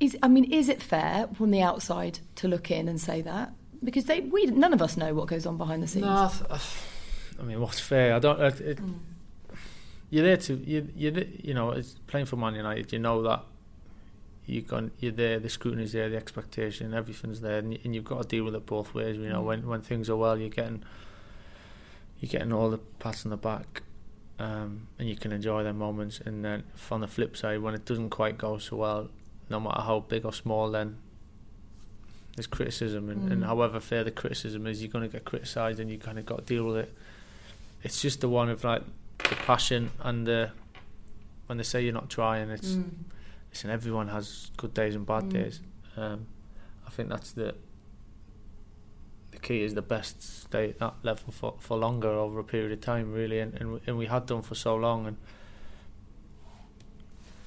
[0.00, 3.52] Is, I mean, is it fair from the outside to look in and say that?
[3.82, 6.06] Because they, we, none of us know what goes on behind the scenes.
[6.06, 6.62] No, I, th-
[7.40, 8.14] I mean, what's fair?
[8.14, 8.40] I don't.
[8.40, 8.98] It, it, mm.
[10.10, 12.92] You're there to you, you, you know, it's playing for Man United.
[12.92, 13.42] You know that
[14.46, 18.22] you gone, you're there, the scrutiny's there, the expectation, everything's there, and, and you've got
[18.22, 19.16] to deal with it both ways.
[19.16, 19.46] You know, mm.
[19.46, 20.82] when when things are well, you're getting
[22.20, 23.82] you're getting all the pats on the back,
[24.38, 26.20] um, and you can enjoy them moments.
[26.20, 29.08] And then on the flip side, when it doesn't quite go so well,
[29.48, 30.98] no matter how big or small, then
[32.36, 33.32] there's criticism, and, mm.
[33.32, 36.26] and however fair the criticism is, you're going to get criticised, and you kind of
[36.26, 36.94] got to deal with it.
[37.82, 38.82] It's just the one of like
[39.18, 40.50] the passion and the
[41.46, 42.72] when they say you're not trying, it's.
[42.72, 42.90] Mm
[43.54, 45.32] listen, everyone has good days and bad mm.
[45.32, 45.60] days.
[45.96, 46.26] Um,
[46.86, 47.54] I think that's the
[49.30, 52.72] the key is the best stay at that level for, for longer over a period
[52.72, 55.06] of time, really, and, and and we had done for so long.
[55.06, 55.16] And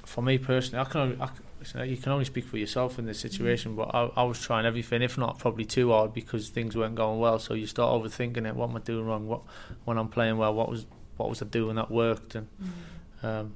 [0.05, 3.05] for me personally, I can only, I, listen, you can only speak for yourself in
[3.05, 3.75] this situation, mm.
[3.75, 7.19] but I, I was trying everything, if not probably too hard, because things weren't going
[7.19, 7.37] well.
[7.37, 8.55] So you start overthinking it.
[8.55, 9.27] What am I doing wrong?
[9.27, 9.41] What
[9.83, 10.53] when I'm playing well?
[10.53, 10.85] What was
[11.17, 12.35] what was I doing that worked?
[12.35, 13.25] And mm.
[13.27, 13.53] um,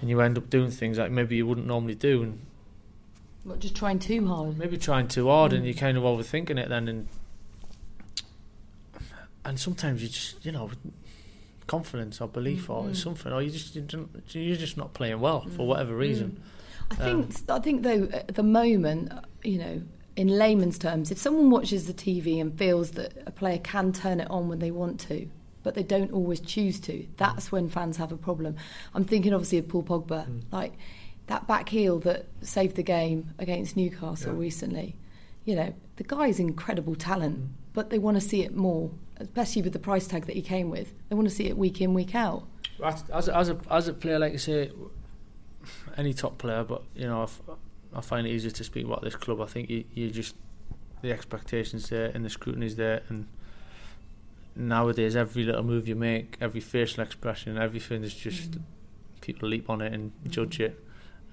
[0.00, 2.40] and you end up doing things like maybe you wouldn't normally do and
[3.44, 5.56] what, just trying too hard maybe trying too hard mm.
[5.56, 7.08] and you're kind of overthinking it then and
[9.44, 10.70] and sometimes you just you know
[11.66, 12.74] confidence or belief mm.
[12.74, 12.96] or mm.
[12.96, 13.74] something or you just
[14.34, 15.66] you're just not playing well for mm.
[15.66, 16.50] whatever reason mm.
[16.90, 19.82] I think um, I think though at the moment you know
[20.16, 24.20] in layman's terms if someone watches the TV and feels that a player can turn
[24.20, 25.28] it on when they want to
[25.64, 27.06] but they don't always choose to.
[27.16, 28.54] That's when fans have a problem.
[28.94, 30.42] I'm thinking obviously of Paul Pogba, mm.
[30.52, 30.74] like
[31.26, 34.38] that back heel that saved the game against Newcastle yeah.
[34.38, 34.96] recently.
[35.44, 37.48] You know, the guy's incredible talent, mm.
[37.72, 40.70] but they want to see it more, especially with the price tag that he came
[40.70, 40.92] with.
[41.08, 42.46] They want to see it week in, week out.
[42.84, 44.70] As, as a as a player, like you say,
[45.96, 47.28] any top player, but you know,
[47.94, 49.40] I find it easier to speak about this club.
[49.40, 50.34] I think you, you just
[51.00, 53.28] the expectations there and the scrutiny's there, and
[54.56, 58.62] nowadays every little move you make, every facial expression, everything is just mm.
[59.20, 60.30] people leap on it and mm.
[60.30, 60.82] judge it.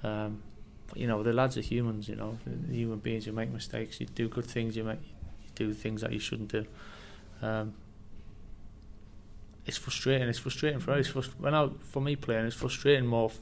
[0.04, 0.42] Um,
[0.88, 2.10] but you know, the lads are humans.
[2.10, 2.38] You know,
[2.70, 3.26] human beings.
[3.26, 4.00] You make mistakes.
[4.00, 4.76] You do good things.
[4.76, 6.66] You make you do things that you shouldn't do.
[7.42, 7.74] Um,
[9.66, 10.28] it's frustrating.
[10.28, 11.08] It's frustrating for us.
[11.08, 13.40] Frust- when I, for me playing, it's frustrating more f-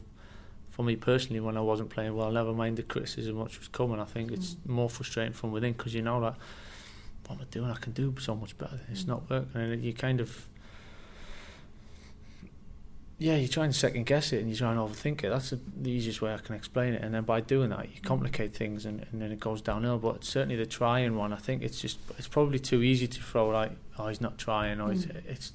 [0.69, 2.31] for me personally when I wasn't playing well.
[2.31, 3.99] Never mind the criticism which was coming.
[3.99, 4.67] I think it's mm.
[4.67, 6.35] more frustrating from within because you know that
[7.29, 7.69] what am I doing?
[7.69, 8.79] I can do so much better.
[8.91, 10.47] It's not working, and you kind of
[13.19, 15.29] yeah, you try and second guess it and you try and overthink it.
[15.29, 17.03] That's the easiest way I can explain it.
[17.03, 19.97] And then by doing that, you complicate things and, and then it goes downhill.
[19.97, 23.49] But certainly the trying one, I think it's just it's probably too easy to throw
[23.49, 24.93] like, oh, he's not trying, or mm.
[24.93, 25.53] it's, it's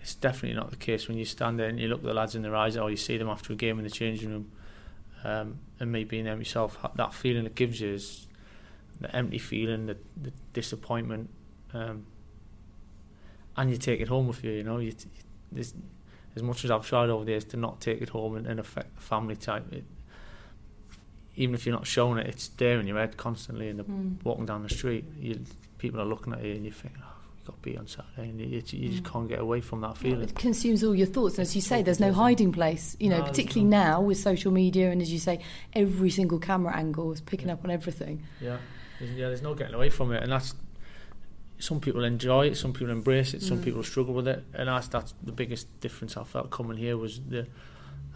[0.00, 2.40] it's definitely not the case when you stand there and you look the lads in
[2.40, 4.50] their eyes, or you see them after a game in the changing room,
[5.24, 8.27] um, and me being there myself, that feeling it gives you is
[9.00, 11.30] the empty feeling, the, the disappointment,
[11.72, 12.06] um,
[13.56, 14.52] and you take it home with you.
[14.52, 14.94] You know, you,
[15.52, 15.64] you,
[16.36, 18.60] as much as I've tried over the years to not take it home and, and
[18.60, 19.84] affect the family type, it,
[21.36, 23.68] even if you're not showing it, it's there in your head constantly.
[23.68, 24.24] And mm.
[24.24, 25.44] walking down the street, you,
[25.78, 28.30] people are looking at you, and you think, oh, "We've got to be on Saturday,"
[28.30, 28.90] and you, you mm.
[28.92, 30.22] just can't get away from that feeling.
[30.22, 32.96] It consumes all your thoughts, and as you say, there's no hiding place.
[32.98, 35.40] You know, no, particularly now with social media, and as you say,
[35.74, 38.24] every single camera angle is picking up on everything.
[38.40, 38.58] Yeah.
[38.98, 40.54] There's, yeah, there's no getting away from it, and that's
[41.58, 43.64] some people enjoy it, some people embrace it, some mm.
[43.64, 47.20] people struggle with it, and that's that's the biggest difference I felt coming here was
[47.20, 47.46] the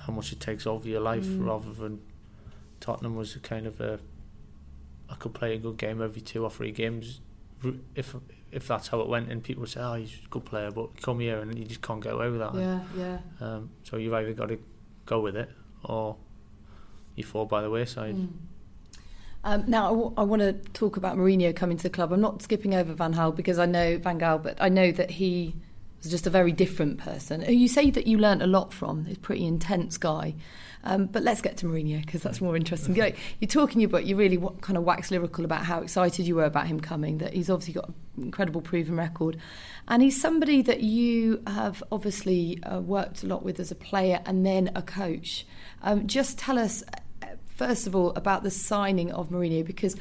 [0.06, 1.46] how much it takes over your life mm.
[1.46, 2.00] rather than
[2.80, 4.00] Tottenham was a kind of a
[5.08, 7.20] I could play a good game every two or three games
[7.94, 8.16] if
[8.50, 11.00] if that's how it went and people would say oh he's a good player but
[11.00, 14.12] come here and you just can't get away with that yeah yeah um, so you've
[14.12, 14.58] either got to
[15.06, 15.48] go with it
[15.84, 16.16] or
[17.14, 18.28] you fall by the wayside mm.
[19.44, 22.12] Um, now, I, w- I want to talk about Mourinho coming to the club.
[22.12, 25.10] I'm not skipping over Van Gaal because I know Van Gaal, but I know that
[25.10, 25.54] he
[26.02, 27.42] was just a very different person.
[27.48, 29.04] You say that you learnt a lot from.
[29.06, 30.34] He's a pretty intense guy.
[30.84, 32.96] Um, but let's get to Mourinho because that's more interesting.
[32.96, 36.34] You're, you're talking about you really what, kind of wax lyrical about how excited you
[36.34, 37.18] were about him coming.
[37.18, 39.38] That he's obviously got an incredible proven record,
[39.86, 44.20] and he's somebody that you have obviously uh, worked a lot with as a player
[44.26, 45.46] and then a coach.
[45.82, 46.82] Um, just tell us
[47.56, 49.96] first of all about the signing of Mourinho because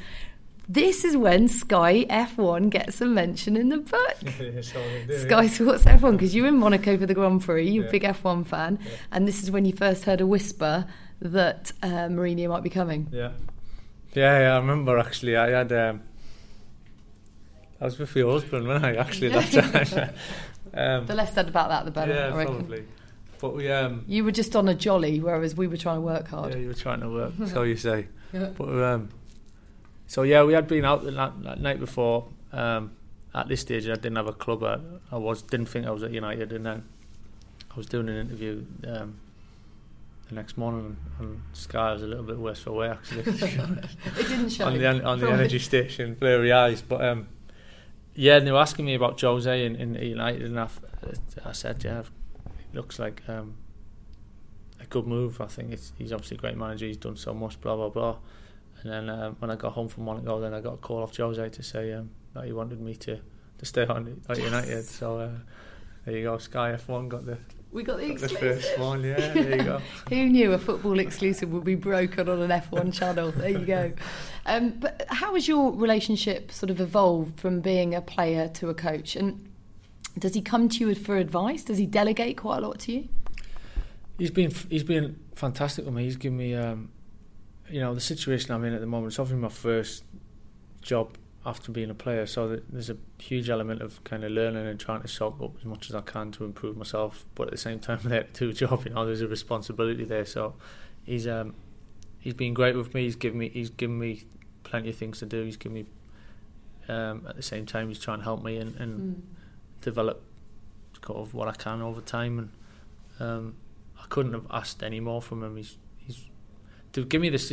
[0.68, 4.16] this is when Sky F1 gets a mention in the book.
[4.62, 7.88] Sky Sports F1, because you're in Monaco for the Grand Prix, you're yeah.
[7.88, 8.90] a big F1 fan, yeah.
[9.10, 10.86] and this is when you first heard a whisper
[11.20, 13.08] that uh, Mourinho might be coming.
[13.10, 13.32] Yeah.
[14.14, 15.36] Yeah, yeah, I remember actually.
[15.36, 15.72] I had.
[15.72, 16.02] Um,
[17.80, 20.14] I was with your husband when I actually that time.
[20.74, 22.12] um, the less said about that, the better.
[22.12, 22.84] Yeah, probably.
[23.42, 23.68] But we.
[23.68, 26.52] Um, you were just on a jolly, whereas we were trying to work hard.
[26.52, 27.32] Yeah, you were trying to work.
[27.48, 28.06] so you say.
[28.32, 28.50] Yeah.
[28.56, 29.08] But um,
[30.06, 32.28] so yeah, we had been out that, that night before.
[32.52, 32.92] Um,
[33.34, 34.62] at this stage, I didn't have a club.
[34.62, 34.78] I,
[35.10, 36.84] I, was didn't think I was at United, and then
[37.68, 39.16] I was doing an interview um,
[40.28, 43.22] the next morning, and Sky was a little bit worse for wear actually.
[43.26, 46.80] it didn't show on the on the energy station, blurry eyes.
[46.80, 47.26] But um,
[48.14, 50.68] yeah, they were asking me about Jose in, in United, and I,
[51.44, 52.06] I said, yeah, it
[52.74, 53.54] looks like um,
[54.80, 55.40] a good move.
[55.40, 56.86] I think he's obviously a great manager.
[56.86, 58.16] He's done so much, blah blah blah.
[58.82, 61.16] And then uh, when I got home from Monaco, then I got a call off
[61.16, 63.20] Jose to say um, that he wanted me to,
[63.58, 64.44] to stay on at yes.
[64.44, 64.84] United.
[64.84, 65.30] So uh,
[66.04, 67.38] there you go, Sky F1 got the
[67.72, 68.40] we got the got exclusive.
[68.40, 69.32] The first one, yeah.
[69.32, 69.80] There you go.
[70.10, 73.32] Who knew a football exclusive would be broken on an F1 channel?
[73.32, 73.92] There you go.
[74.44, 78.74] Um, but how has your relationship sort of evolved from being a player to a
[78.74, 79.16] coach?
[79.16, 79.48] And
[80.18, 81.64] does he come to you for advice?
[81.64, 83.08] Does he delegate quite a lot to you?
[84.18, 86.04] He's been he's been fantastic with me.
[86.04, 86.90] He's given me um,
[87.72, 90.04] you know, the situation I'm in at the moment, it's obviously my first
[90.82, 94.78] job after being a player, so there's a huge element of kind of learning and
[94.78, 97.24] trying to soak up as much as I can to improve myself.
[97.34, 100.04] But at the same time, there to do a job, you know, there's a responsibility
[100.04, 100.26] there.
[100.26, 100.54] So
[101.04, 101.54] he's um
[102.18, 103.04] he's been great with me.
[103.04, 104.24] He's given me he's given me
[104.64, 105.44] plenty of things to do.
[105.44, 105.86] He's given me
[106.88, 109.22] um, at the same time he's trying to help me and, and mm.
[109.82, 110.22] Develop
[111.02, 112.38] kind of what I can over time.
[112.38, 112.50] And
[113.20, 113.54] um,
[114.00, 115.56] I couldn't have asked any more from him.
[115.56, 116.24] He's he's
[116.92, 117.52] to give me this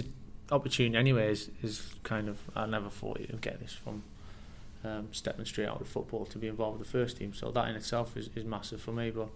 [0.51, 4.03] opportunity anyway is, is kind of I never thought you'd get this from
[4.83, 7.33] um, stepping straight out of football to be involved with the first team.
[7.33, 9.11] So that in itself is, is massive for me.
[9.11, 9.29] But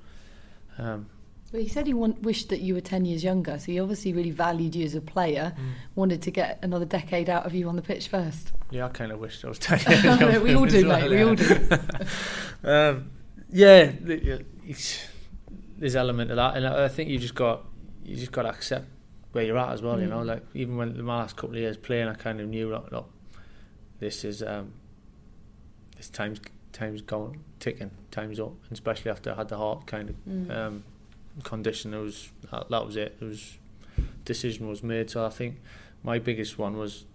[0.77, 1.09] um,
[1.53, 4.11] well, he said he want, wished that you were ten years younger, so he obviously
[4.11, 5.53] really valued you as a player.
[5.55, 5.63] Mm.
[5.93, 8.51] Wanted to get another decade out of you on the pitch first.
[8.71, 10.41] Yeah, I kind of wished I was ten years younger.
[10.41, 11.11] we all do, well, mate.
[11.11, 11.17] Yeah.
[11.17, 11.69] We all do.
[12.63, 13.11] um,
[13.51, 13.91] yeah,
[15.77, 17.63] there's element of that, and I think you just got
[18.03, 18.87] you just got to accept
[19.31, 19.97] where you're at as well.
[19.97, 20.01] Mm.
[20.01, 22.71] You know, like even when the last couple of years playing, I kind of knew
[22.71, 23.11] that look,
[23.99, 24.73] this is um,
[25.97, 30.09] this time's time's going ticking, time's up, and especially after I had the heart kind
[30.09, 30.49] of mm.
[30.49, 30.83] um,
[31.43, 31.93] condition.
[31.93, 33.17] It was that, that was it.
[33.19, 33.57] It was
[34.25, 35.09] decision was made.
[35.09, 35.59] So I think
[36.03, 37.05] my biggest one was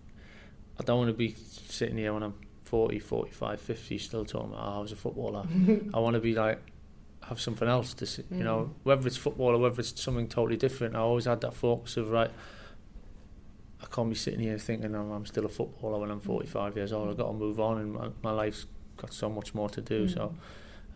[0.81, 4.69] I don't want to be sitting here when I'm 40, 45, 50 still talking about
[4.69, 5.47] oh, I was a footballer.
[5.95, 6.61] I want to be like
[7.29, 8.71] have something else to see, you know, mm.
[8.85, 10.97] whether it's football or whether it's something totally different.
[10.97, 12.31] I always had that focus of right.
[13.83, 16.93] I can't be sitting here thinking oh, I'm still a footballer when I'm 45 years
[16.93, 17.11] old.
[17.11, 20.07] I've got to move on, and my, my life's got so much more to do.
[20.07, 20.15] Mm.
[20.15, 20.35] So,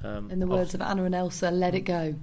[0.02, 2.14] um, in the words of Anna and Elsa, let it go.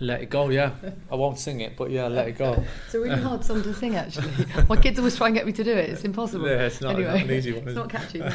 [0.00, 0.72] Let it go, yeah.
[1.10, 2.52] I won't sing it, but yeah, let it go.
[2.86, 4.30] it's a really hard song to sing, actually.
[4.68, 5.90] My kids always try and get me to do it.
[5.90, 6.46] It's impossible.
[6.46, 7.66] Yeah, it's not, anyway, not an easy one.
[7.66, 8.22] it's not catchy.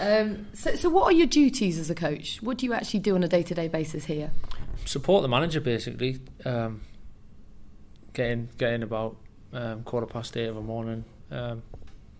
[0.00, 2.40] Um, so, so, what are your duties as a coach?
[2.42, 4.30] What do you actually do on a day-to-day basis here?
[4.86, 6.20] support the manager basically.
[6.44, 6.82] Um,
[8.12, 9.16] getting getting about
[9.52, 11.04] um, quarter past eight of the morning.
[11.30, 11.62] Um,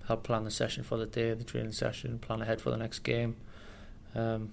[0.07, 3.01] help plan the session for the day, the training session, plan ahead for the next
[3.01, 3.37] game.
[4.15, 4.53] Um,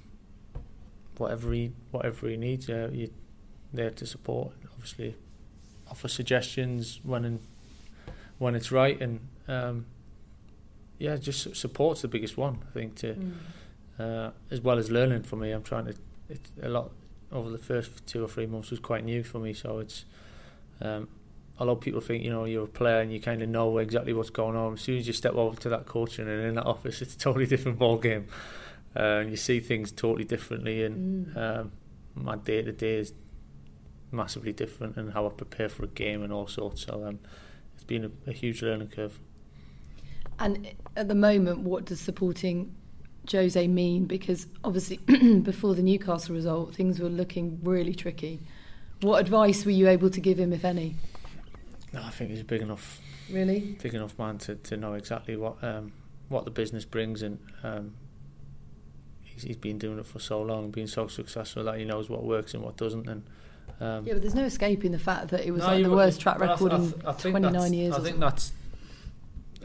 [1.17, 3.10] whatever he whatever he needs, uh, you're
[3.73, 4.53] there to support.
[4.73, 5.15] Obviously,
[5.89, 7.39] offer suggestions when in,
[8.38, 9.86] when it's right, and um,
[10.98, 12.60] yeah, just support's the biggest one.
[12.69, 13.33] I think to mm.
[14.00, 15.52] uh, as well as learning for me.
[15.52, 15.95] I'm trying to.
[16.29, 16.91] It's a lot
[17.31, 19.54] over the first two or three months was quite new for me.
[19.54, 20.06] So it's
[20.81, 21.10] um,
[21.60, 23.77] a lot of people think you know you're a player and you kind of know
[23.77, 24.73] exactly what's going on.
[24.73, 27.17] As soon as you step over to that coaching and in that office, it's a
[27.17, 28.27] totally different ball game,
[28.95, 30.83] uh, and you see things totally differently.
[30.83, 31.37] And mm.
[31.37, 31.71] um,
[32.15, 33.13] my day to day is
[34.13, 36.85] massively different, and how I prepare for a game and all sorts.
[36.85, 37.19] So um,
[37.75, 39.19] it's been a, a huge learning curve.
[40.39, 42.75] And at the moment, what does supporting
[43.31, 44.05] Jose mean?
[44.05, 44.97] Because obviously,
[45.41, 48.39] before the Newcastle result, things were looking really tricky.
[49.01, 50.95] What advice were you able to give him, if any?
[51.91, 52.99] No, I think he's big enough.
[53.29, 53.77] Really?
[53.81, 55.93] Big enough man to, to know exactly what um,
[56.29, 57.93] what the business brings, and um,
[59.21, 62.23] he's, he's been doing it for so long, being so successful that he knows what
[62.23, 63.23] works and what doesn't, and.
[63.84, 66.21] Um, yeah, but there's no escaping the fact that it was no, like the worst
[66.21, 67.94] track I record th- I in th- I 29 years.
[67.96, 68.54] I think that's,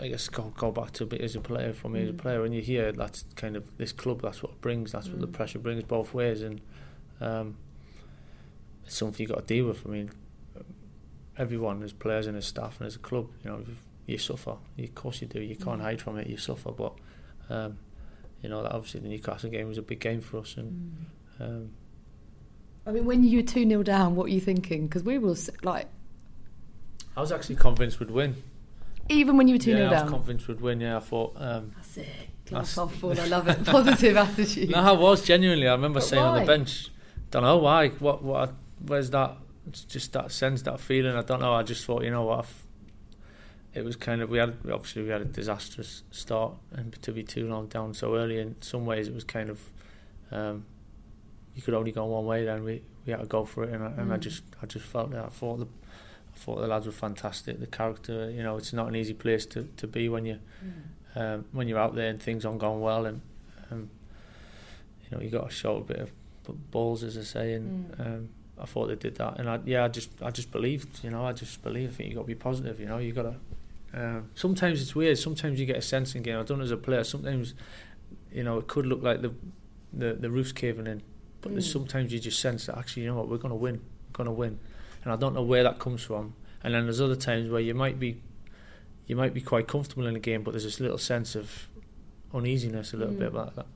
[0.00, 2.12] I guess, go, go back to a bit as a player, for me as a
[2.12, 2.18] Mm.
[2.18, 5.20] player, when you hear that's kind of this club, that's what it brings, that's what
[5.20, 5.32] the Mm.
[5.32, 6.60] pressure brings both ways, and
[7.20, 7.56] um,
[8.84, 9.86] it's something you've got to deal with.
[9.86, 10.10] I mean,
[11.36, 13.64] everyone, as players and as staff and as a club, you know,
[14.06, 14.56] you suffer.
[14.78, 15.40] Of course you do.
[15.40, 15.84] You can't Mm.
[15.84, 16.26] hide from it.
[16.26, 16.94] You suffer, but
[17.50, 17.78] um,
[18.42, 20.96] you know, that obviously the Newcastle game was a big game for us, and
[21.40, 21.44] Mm.
[21.44, 21.70] um,
[22.88, 24.86] I mean, when you were 2 0 down, what are you thinking?
[24.86, 25.86] Because we were like,
[27.14, 28.42] I was actually convinced we'd win.
[29.10, 30.10] even when you were 2 0 yeah, I was down.
[30.10, 30.80] convinced we'd win.
[30.80, 31.34] Yeah, I thought.
[31.36, 32.08] Um, That's it.
[32.46, 33.20] Glass half full.
[33.20, 33.62] I love it.
[33.66, 34.70] Positive attitude.
[34.70, 35.68] No, I was genuinely.
[35.68, 36.88] I remember But saying on the bench,
[37.30, 37.90] don't know why.
[37.90, 38.22] What?
[38.22, 38.54] What?
[38.86, 39.36] Where's that?
[39.66, 41.14] It's just that sense, that feeling.
[41.14, 41.52] I don't know.
[41.52, 42.38] I just thought, you know what?
[42.38, 42.66] I've,
[43.74, 47.22] it was kind of we had obviously we had a disastrous start, and to be
[47.22, 49.60] two long down so early, in some ways it was kind of,
[50.32, 50.64] um,
[51.58, 52.44] you could only go one way.
[52.44, 54.20] Then we, we had to go for it, and I, and I Mm.
[54.20, 55.24] just I just felt that.
[55.24, 57.58] I thought the I thought the lads were fantastic.
[57.58, 61.20] The character, you know, it's not an easy place to, to be when you Mm.
[61.20, 63.20] um, when you're out there and things aren't going well, and
[63.72, 63.90] um,
[65.02, 66.12] you know you got to show a bit of
[66.70, 67.52] balls, as I say.
[67.54, 68.06] And Mm.
[68.06, 68.28] um,
[68.60, 71.24] I thought they did that, and I, yeah, I just I just believed, you know,
[71.24, 71.90] I just believe.
[71.90, 72.98] I think you got to be positive, you know.
[72.98, 73.34] You got to.
[73.94, 75.16] Um, sometimes it's weird.
[75.18, 76.38] Sometimes you get a sense in game.
[76.38, 77.04] I don't know as a player.
[77.04, 77.54] Sometimes,
[78.30, 79.32] you know, it could look like the
[79.92, 81.02] the, the roof's caving in,
[81.48, 81.72] but Mm.
[81.72, 83.80] sometimes you just sense that actually, you know what, we're going to win.
[84.08, 84.58] We're going to win,
[85.04, 86.34] and I don't know where that comes from.
[86.62, 88.20] And then there's other times where you might be
[89.06, 91.66] you might be quite comfortable in a game, but there's this little sense of
[92.34, 93.18] uneasiness, a little Mm.
[93.20, 93.66] bit about that.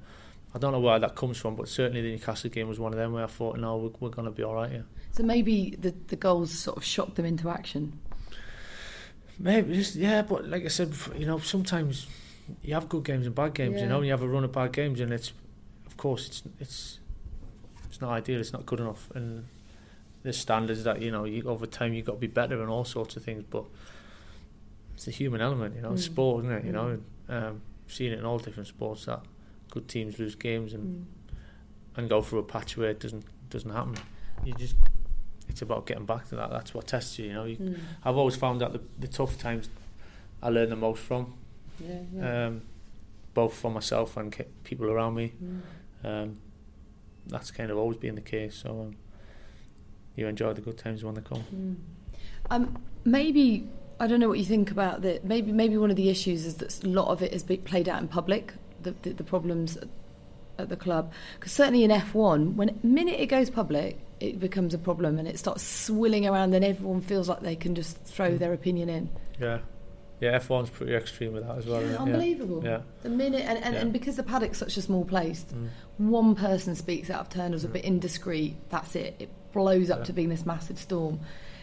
[0.54, 2.98] I don't know where that comes from, but certainly the Newcastle game was one of
[2.98, 4.84] them where I thought, no, we're, we're going to be all right here.
[5.12, 7.98] So maybe the, the goals sort of shocked them into action.
[9.38, 12.06] Maybe, just, yeah, but like I said, you know, sometimes
[12.62, 13.84] you have good games and bad games, Yeah.
[13.84, 15.32] you know, and you have a run of bad games, and it's,
[15.86, 16.98] of course, it's it's
[18.02, 19.46] not ideal, it's not good enough, and
[20.22, 22.84] there's standards that you know, you, over time you've got to be better and all
[22.84, 23.64] sorts of things, but
[24.94, 26.12] it's a human element, you know, it's Mm.
[26.12, 26.64] sport, isn't it?
[26.64, 26.74] You Mm.
[26.74, 29.20] know, and, um, seeing it in all different sports that
[29.70, 31.06] good teams lose games and
[31.96, 33.96] and go through a patch where it doesn't doesn't happen.
[34.44, 34.76] You just
[35.48, 36.50] it's about getting back to that.
[36.50, 37.26] That's what tests you.
[37.26, 37.78] You know, you, Mm.
[38.04, 39.68] I've always found that the, the tough times
[40.42, 41.34] I learn the most from,
[41.80, 42.46] Yeah, yeah.
[42.46, 42.62] um,
[43.34, 44.34] both for myself and
[44.64, 45.32] people around me.
[45.42, 45.60] Mm.
[46.08, 46.38] Um,
[47.26, 48.56] that's kind of always been the case.
[48.56, 48.96] So um,
[50.16, 51.44] you enjoy the good times when they come.
[51.54, 51.76] Mm.
[52.50, 53.68] Um, maybe
[54.00, 55.24] I don't know what you think about that.
[55.24, 58.00] Maybe maybe one of the issues is that a lot of it is played out
[58.00, 58.54] in public.
[58.82, 59.88] The the, the problems at,
[60.58, 64.78] at the club, because certainly in F1, when minute it goes public, it becomes a
[64.78, 66.50] problem and it starts swilling around.
[66.50, 68.38] Then everyone feels like they can just throw Mm.
[68.38, 69.10] their opinion in.
[69.40, 69.60] Yeah,
[70.22, 70.38] yeah.
[70.38, 71.82] F1's pretty extreme with that as well.
[71.84, 72.62] Yeah, unbelievable.
[72.64, 72.80] Yeah.
[73.02, 73.80] The minute and, and, Yeah.
[73.80, 75.44] and because the paddock's such a small place.
[75.52, 75.68] Mm.
[75.98, 77.72] one person speaks out of turn or is a Mm.
[77.74, 78.56] bit indiscreet.
[78.70, 79.14] That's it.
[79.18, 80.04] It blows up Yeah.
[80.04, 81.20] to being this massive storm,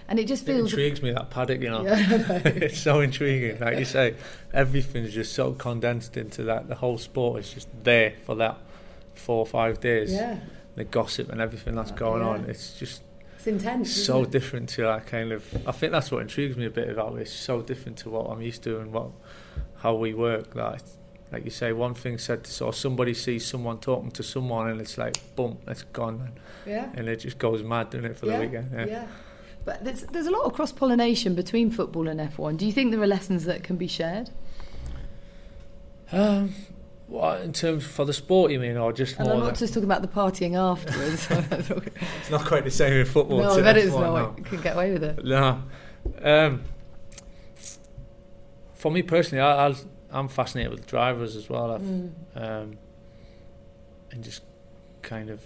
[0.07, 0.71] and it just It feels.
[0.71, 1.61] intrigues me that paddock.
[1.61, 2.41] You know, Yeah.
[2.45, 3.59] it's so intriguing.
[3.59, 4.13] Like you say,
[4.53, 6.67] everything's just so condensed into that.
[6.67, 8.57] The whole sport is just there for that
[9.15, 10.13] four or five days.
[10.13, 10.39] yeah.
[10.75, 12.45] The gossip and everything that's going on.
[12.45, 13.01] It's just
[13.39, 13.91] It's intense.
[13.91, 14.31] isn't so it?
[14.31, 15.45] different to that kind of.
[15.65, 17.21] I think that's what intrigues me a bit about it.
[17.21, 19.11] It's so different to what I'm used to and what
[19.77, 20.55] how we work.
[20.55, 20.81] Like,
[21.31, 24.81] like you say, one thing said to or somebody sees someone talking to someone and
[24.81, 26.33] it's like boom, it's gone,
[26.65, 26.89] Yeah.
[26.95, 28.33] and it just goes mad, doesn't it, for yeah.
[28.39, 28.71] the weekend?
[28.73, 28.85] Yeah.
[28.85, 29.07] yeah.
[29.63, 32.57] But there's there's a lot of cross pollination between football and F1.
[32.57, 34.31] Do you think there are lessons that can be shared?
[36.11, 36.53] Um,
[37.09, 39.33] what in terms for the sport, you mean, or just And more?
[39.33, 41.27] I'm not like- just talking about the partying afterwards.
[42.21, 43.39] it's not quite the same in football.
[43.41, 44.13] no, I bet it's not.
[44.13, 44.35] no.
[44.37, 45.25] You can get away with it.
[45.25, 45.63] No.
[46.21, 46.61] Um,
[48.73, 49.75] for me personally, I, I'll,
[50.11, 51.71] I'm fascinated with drivers as well.
[51.71, 52.11] I've, Mm.
[52.35, 52.77] um,
[54.11, 54.43] and just
[55.01, 55.41] kind of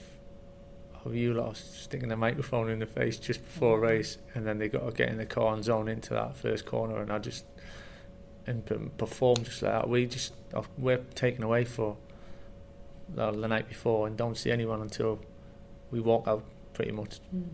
[1.04, 4.58] how you lot sticking the microphone in the face just before a race, and then
[4.60, 7.20] they got to get in the car and zone into that first corner, and I
[7.20, 7.46] just
[8.46, 8.66] and
[8.98, 9.90] perform just like that.
[9.90, 10.34] We just
[10.78, 11.98] we're taken away for
[13.14, 15.20] the, the night before and don't see anyone until
[15.92, 17.50] we walk out pretty much Mm.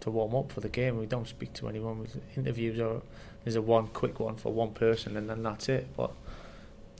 [0.00, 0.98] to warm up for the game.
[0.98, 1.98] We don't speak to anyone.
[2.00, 3.02] With interviews or
[3.44, 5.88] there's a one quick one for one person, and then that's it.
[5.96, 6.10] But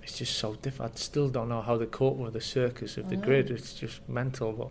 [0.02, 0.92] it's just so different.
[0.92, 3.50] I still don't know how they cope with the circus of the grid.
[3.50, 4.70] It's just mental.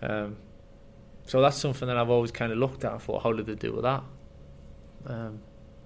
[0.00, 0.36] But um,
[1.26, 3.54] so that's something that I've always kind of looked at and thought, how did they
[3.56, 4.02] deal with that?
[5.06, 5.40] Um,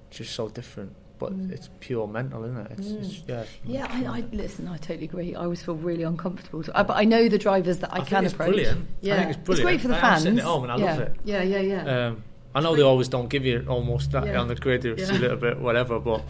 [0.09, 0.95] it's just so different.
[1.21, 1.53] But Mm.
[1.53, 2.73] it's pure mental, isn't it?
[2.79, 3.01] It's, Mm.
[3.05, 3.35] it's yeah.
[3.43, 4.67] it's- Yeah, I, I listen.
[4.67, 5.35] I totally agree.
[5.37, 6.63] I always feel really uncomfortable.
[6.63, 8.49] So, I, but I know the drivers that I, think can approach.
[8.55, 8.89] brilliant.
[9.03, 9.49] Yeah, I think it's brilliant.
[9.49, 10.23] It's great for the I fans.
[10.23, 10.85] sitting at home and I yeah.
[10.93, 11.17] love it.
[11.25, 12.07] Yeah, yeah, yeah.
[12.09, 14.41] Um, I know they always don't give you almost that Yeah.
[14.41, 14.85] on the grid.
[14.87, 15.19] It's Yeah.
[15.19, 16.23] a little bit whatever, but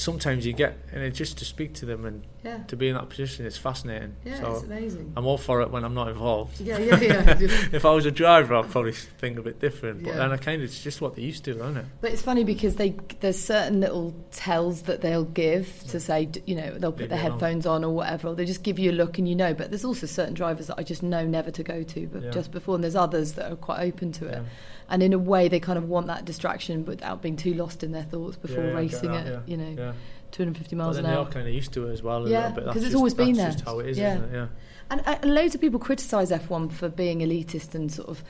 [0.00, 2.58] sometimes you get and it just to speak to them and Yeah.
[2.68, 4.16] to be in that position is fascinating.
[4.24, 5.12] Yeah, so it's amazing.
[5.14, 6.58] I'm all for it when I'm not involved.
[6.60, 7.38] Yeah, yeah, yeah.
[7.72, 10.02] if I was a driver, I'd probably think a bit different.
[10.02, 10.16] But Yeah.
[10.16, 11.84] then I kind of it's just what they used to, isn't it?
[12.00, 16.54] But it's funny because they there's certain little tells that they'll give to say you
[16.54, 18.96] know they'll put Leave their headphones on or whatever or they just give you a
[19.02, 21.62] look and you know but there's also certain drivers that I just know never to
[21.62, 24.42] go to but just before and there's others that are quite open to it.
[24.90, 27.92] And in a way they kind of want that distraction without being too lost in
[27.92, 29.40] their thoughts before Yeah, yeah, racing yeah.
[29.46, 29.92] you know Yeah.
[30.32, 32.26] 250 But miles then an they hour are kind of used to it as well
[32.26, 32.64] a Yeah, little bit.
[32.64, 33.52] 'cause That's it's just- always been that's there.
[33.52, 34.14] just how it is, Yeah.
[34.16, 34.32] isn't it?
[34.34, 34.46] Yeah.
[34.90, 38.22] And, and loads of people criticise F1 for being elitist and sort of,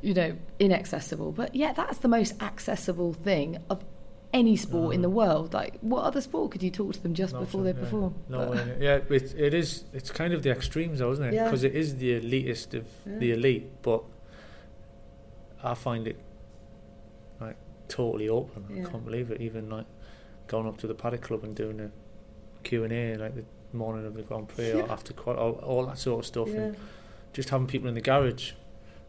[0.00, 1.32] you know, inaccessible.
[1.32, 3.84] But yeah, that's the most accessible thing of
[4.32, 5.04] any sport in mm.
[5.04, 5.54] the world.
[5.54, 7.84] Like, what other sport could you talk to them just before so- they yeah.
[7.84, 8.14] perform?
[8.28, 8.76] No, way.
[8.80, 9.84] yeah, it, it is.
[9.92, 11.34] It's kind of the extremes, though, isn't it?
[11.34, 11.44] Yeah.
[11.44, 14.02] Because it is the elitist of the elite, but
[15.64, 16.18] I find it
[17.40, 17.56] like
[17.88, 18.66] totally open.
[18.70, 18.86] Yeah.
[18.86, 19.40] I can't believe it.
[19.40, 19.86] Even like
[20.46, 21.90] going up to the paddock club and doing a
[22.62, 25.98] Q and A like the morning of the Grand Prix or after all, all that
[25.98, 26.56] sort of stuff, yeah.
[26.56, 26.76] and
[27.32, 28.52] just having people in the garage.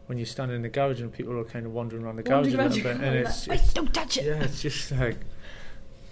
[0.06, 2.54] When you stand in the garage and people are kind of wandering around the Wandering
[2.56, 4.24] garage around a little bit, and it's, like, it's don't touch it.
[4.26, 5.16] yeah, it's just like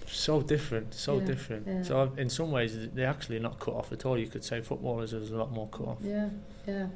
[0.07, 1.67] so different, so Yeah, different.
[1.67, 1.83] yeah.
[1.83, 4.19] So in some ways, they're actually not cut off at all.
[4.19, 5.99] You could say footballers is a lot more cut off.
[6.03, 6.29] Yeah,
[6.67, 6.87] yeah.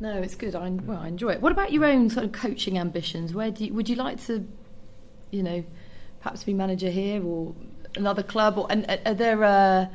[0.00, 0.54] No, it's good.
[0.54, 1.40] I well, I enjoy it.
[1.40, 3.32] What about your own sort of coaching ambitions?
[3.32, 4.46] Where do you, would you like to,
[5.30, 5.64] you know,
[6.20, 7.54] perhaps be manager here or
[7.96, 8.58] another club?
[8.58, 9.44] Or and uh, are there?
[9.44, 9.86] Uh,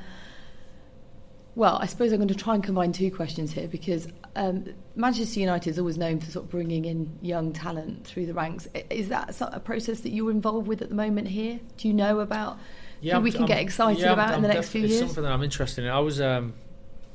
[1.56, 5.42] well, I suppose I'm going to try and combine two questions here because um, Manchester
[5.42, 8.68] United is always known for sort of bringing in young talent through the ranks.
[8.90, 11.60] Is that a process that you're involved with at the moment here?
[11.78, 12.58] Do you know about
[13.02, 15.02] who we can get excited I'm- about in the I'm next few it's years?
[15.02, 15.90] something that I'm interested in.
[15.90, 16.54] I was um,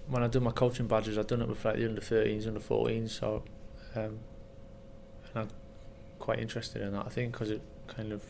[0.08, 2.60] when I do my coaching badges, I've done it with like the under 13s, under
[2.60, 3.42] 14s, so
[3.96, 4.18] um,
[5.28, 5.48] and I'm
[6.18, 7.06] quite interested in that.
[7.06, 8.22] I think because it kind of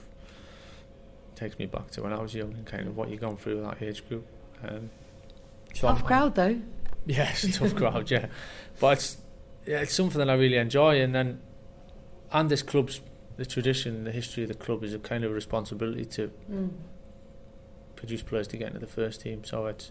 [1.35, 3.57] takes me back to when I was young and kind of what you've gone through
[3.61, 4.25] with that age group.
[4.63, 4.91] Um,
[5.75, 6.61] so Tough I'm- crowd though.
[7.07, 8.27] Yeah, tough crowd, yeah.
[8.81, 9.17] But it's
[9.67, 11.41] yeah, it's something that I really enjoy and then
[12.33, 13.01] and this club's
[13.37, 16.71] the tradition, the history of the club is a kind of responsibility to Mm.
[17.97, 19.43] produce players to get into the first team.
[19.45, 19.91] So it's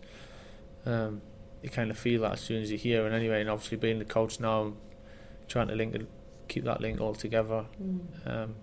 [0.86, 1.22] um,
[1.64, 3.98] you kind of feel that as soon as you hear and anyway and obviously being
[3.98, 4.78] the coach now I'm
[5.48, 6.08] trying to link it
[6.48, 7.66] keep that link all together.
[7.82, 8.02] Mm.
[8.26, 8.56] Um,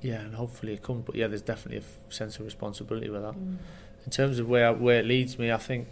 [0.00, 1.04] yeah, and hopefully it comes.
[1.04, 3.34] But yeah, there's definitely a f- sense of responsibility with that.
[3.34, 3.58] Mm.
[4.04, 5.88] in terms of where where it leads me, I think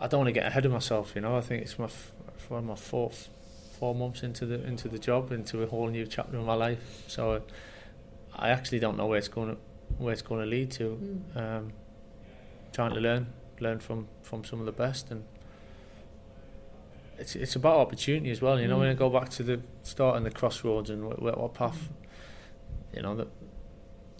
[0.00, 1.12] I don't want to get ahead of myself.
[1.14, 3.28] You know, I think it's my f- for my fourth
[3.78, 7.04] four months into the into the job, into a whole new chapter of my life.
[7.08, 7.40] So uh,
[8.36, 9.56] I actually don't know where it's going to
[9.98, 10.84] where it's going to lead to.
[11.34, 11.36] Mm.
[11.36, 11.72] Um,
[12.72, 13.26] trying to learn
[13.60, 15.24] learn from from some of the best and.
[17.18, 18.76] It's it's about opportunity as well, you know.
[18.76, 18.80] Mm.
[18.80, 21.90] When I go back to the start and the crossroads and what, what path,
[22.94, 23.28] you know, that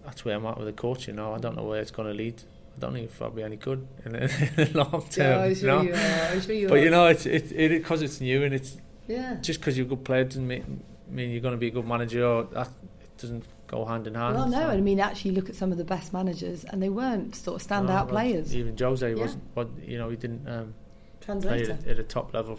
[0.04, 1.34] that's where I'm at with the coaching you now.
[1.34, 2.42] I don't know where it's going to lead.
[2.76, 4.22] I don't know if I'll be any good in the,
[4.56, 5.42] in the long term.
[5.42, 5.82] I'm you know?
[5.82, 6.40] you are.
[6.40, 6.82] Sure you But are.
[6.82, 8.76] you know, it's it it because it's new and it's
[9.06, 9.36] yeah.
[9.40, 11.86] just because you're a good player doesn't mean, mean you're going to be a good
[11.86, 12.24] manager.
[12.24, 12.68] Or that
[13.02, 14.34] it doesn't go hand in hand.
[14.36, 16.88] Well, no, so- I mean, actually, look at some of the best managers, and they
[16.88, 18.54] weren't sort of No, standout well, players.
[18.54, 19.14] Even Jose Yeah.
[19.14, 19.44] wasn't.
[19.54, 20.74] What you know, he didn't um,
[21.20, 22.58] play at, at a top level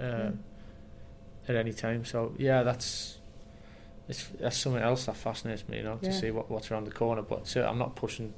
[0.00, 0.30] uh, Yeah.
[1.48, 2.04] at any time.
[2.04, 3.18] So yeah, that's.
[4.08, 6.12] It's, that's something else that fascinates me, you know, to Yeah.
[6.20, 7.22] see what, what's around the corner.
[7.22, 8.34] But so I'm not pushing.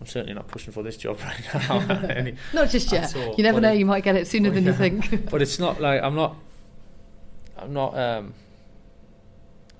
[0.00, 1.78] I'm certainly not pushing for this job right now.
[2.08, 3.14] Any- Not just yet.
[3.16, 3.34] All.
[3.36, 5.30] You never But know; it- you might get it sooner Oh, than you think.
[5.30, 6.36] but it's not like I'm not.
[7.56, 7.96] I'm not.
[7.96, 8.34] Um,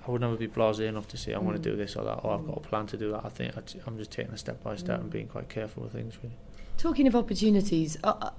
[0.07, 1.63] I would never be blasé enough to say I want Mm.
[1.63, 3.25] to do this or that, or I've got a plan to do that.
[3.25, 5.03] I think I t- I'm just taking a step by step Mm.
[5.03, 6.17] and being quite careful with things.
[6.21, 6.35] Really.
[6.77, 8.29] Talking of opportunities, uh, uh,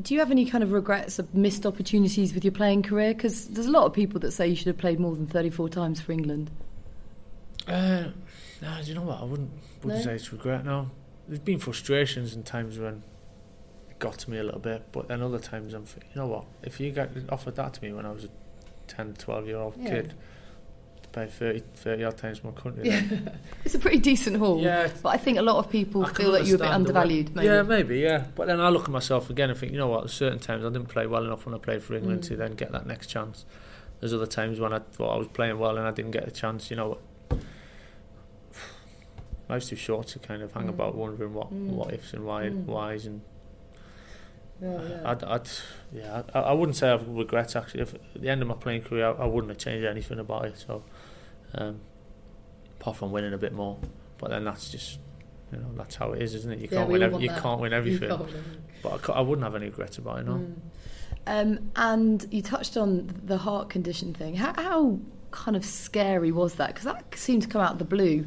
[0.00, 3.14] do you have any kind of regrets of missed opportunities with your playing career?
[3.14, 5.68] Because there's a lot of people that say you should have played more than 34
[5.68, 6.50] times for England.
[7.66, 8.04] Uh,
[8.62, 9.20] nah, do you know what?
[9.20, 9.50] I wouldn't
[9.82, 10.10] wouldn't No?
[10.10, 10.64] say it's regret.
[10.64, 10.90] No,
[11.28, 13.02] there's been frustrations and times when
[13.90, 16.44] it got to me a little bit, but then other times I'm, you know what?
[16.62, 18.28] If you got offered that to me when I was a
[18.88, 19.88] 10, 12 year old Yeah.
[19.90, 20.14] kid,
[21.16, 23.02] pay 30, 30 odd times more country, Yeah,
[23.64, 24.60] it's a pretty decent haul.
[24.60, 26.84] yeah, But I think a lot of people I feel that you're a bit understand
[26.86, 27.34] the way- undervalued.
[27.36, 27.46] Maybe.
[27.48, 28.24] Yeah, maybe, yeah.
[28.34, 30.64] But then I look at myself again and think, you know what, there's certain times
[30.64, 32.28] I didn't play well enough when I played for England Mm.
[32.28, 33.44] to then get that next chance.
[34.00, 36.30] There's other times when I thought I was playing well and I didn't get a
[36.30, 36.98] chance, you know.
[39.48, 40.70] Life's too short to kind of hang Mm.
[40.70, 41.68] about wondering what Mm.
[41.70, 42.64] what ifs and why Mm.
[42.66, 43.20] whys and
[44.60, 45.10] Yeah, yeah.
[45.10, 45.48] I'd, I'd
[45.92, 47.82] yeah I, I wouldn't say I've regrets actually.
[47.82, 50.46] If at the end of my playing career, I, I wouldn't have changed anything about
[50.46, 50.58] it.
[50.66, 50.82] So
[51.54, 51.80] um,
[52.80, 53.78] apart from winning a bit more,
[54.18, 54.98] but then that's just
[55.52, 56.58] you know that's how it is, isn't it?
[56.58, 57.02] You Yeah, can't win.
[57.02, 57.42] Ev- you that.
[57.42, 58.08] can't win everything.
[58.08, 60.26] can't win But I, I wouldn't have any regrets about it.
[60.26, 60.32] No.
[60.34, 60.54] Mm.
[61.28, 64.36] Um, and you touched on the heart condition thing.
[64.36, 64.98] How, how
[65.32, 66.68] kind of scary was that?
[66.68, 68.26] Because that seemed to come out of the blue.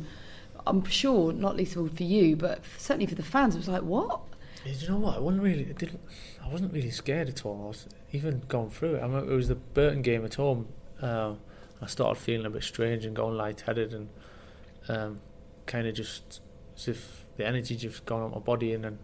[0.68, 3.70] I'm sure not least of all for you, but certainly for the fans, it was
[3.70, 4.20] like, what?
[4.66, 5.16] Do you know what?
[5.16, 5.64] I wasn't really.
[5.64, 6.02] Didn't.
[6.44, 7.62] I wasn't really scared at all.
[7.64, 9.00] I was even going through it.
[9.00, 10.68] I remember it was the Burton game at home.
[11.02, 11.36] Uh,
[11.82, 14.10] I started feeling a bit strange and going lightheaded and
[14.90, 15.22] um,
[15.66, 16.42] kind of just
[16.78, 19.00] as if the energy just gone out my body and then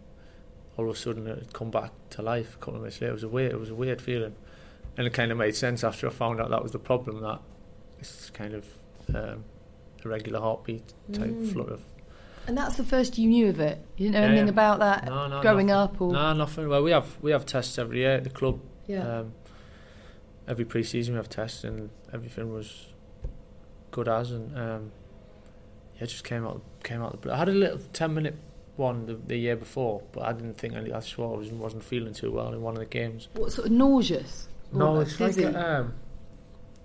[0.78, 3.12] all of a sudden it had come back to life a couple of minutes later.
[3.12, 4.36] It was a weird, it was a weird feeling,
[4.98, 7.22] and it kind of made sense after I found out that was the problem.
[7.22, 7.40] That
[8.00, 8.66] it's kind of
[9.16, 9.46] um,
[10.04, 11.54] a regular heartbeat type Mm.
[11.54, 11.78] flutter.
[12.48, 13.80] And that's the first you knew of it.
[13.98, 14.52] You didn't know Yeah, anything yeah.
[14.52, 15.94] about that No, no, growing nothing.
[15.96, 16.68] up or No, nothing.
[16.70, 18.60] Well, we have we have tests every year at the club.
[18.86, 19.20] yeah.
[19.20, 19.34] Um,
[20.48, 22.88] every pre-season we have tests and everything was
[23.92, 24.92] good as and um,
[26.00, 27.22] yeah, just came out came out.
[27.22, 27.34] The.
[27.34, 28.36] I had a little ten minute
[28.76, 30.92] one the, the year before, but I didn't think any.
[30.92, 33.30] I swore I was, wasn't feeling too well in one of the games.
[33.34, 34.50] what sort of nauseous?
[34.74, 35.46] No, it's dizzy?
[35.46, 35.94] like um,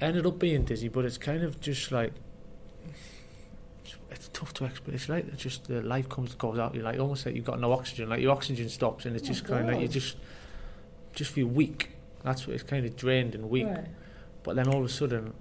[0.00, 2.12] ended up being dizzy, but it's kind of just like
[3.84, 4.94] it's, it's tough to explain.
[4.94, 6.74] It's like it's just the life comes goes out.
[6.74, 8.08] You're like almost like you've got no oxygen.
[8.08, 10.16] Like your oxygen stops, and it's Oh, just kind of like you just
[11.14, 11.90] just feel weak.
[12.22, 13.66] That's what it's kind of drained and weak.
[13.66, 13.86] Right.
[14.42, 15.34] But then all of a sudden,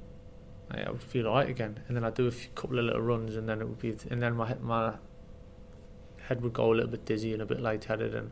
[0.71, 3.01] I, I would feel alright again, and then I'd do a few, couple of little
[3.01, 4.93] runs, and then it would be, and then my my
[6.27, 8.31] head would go a little bit dizzy and a bit lightheaded, and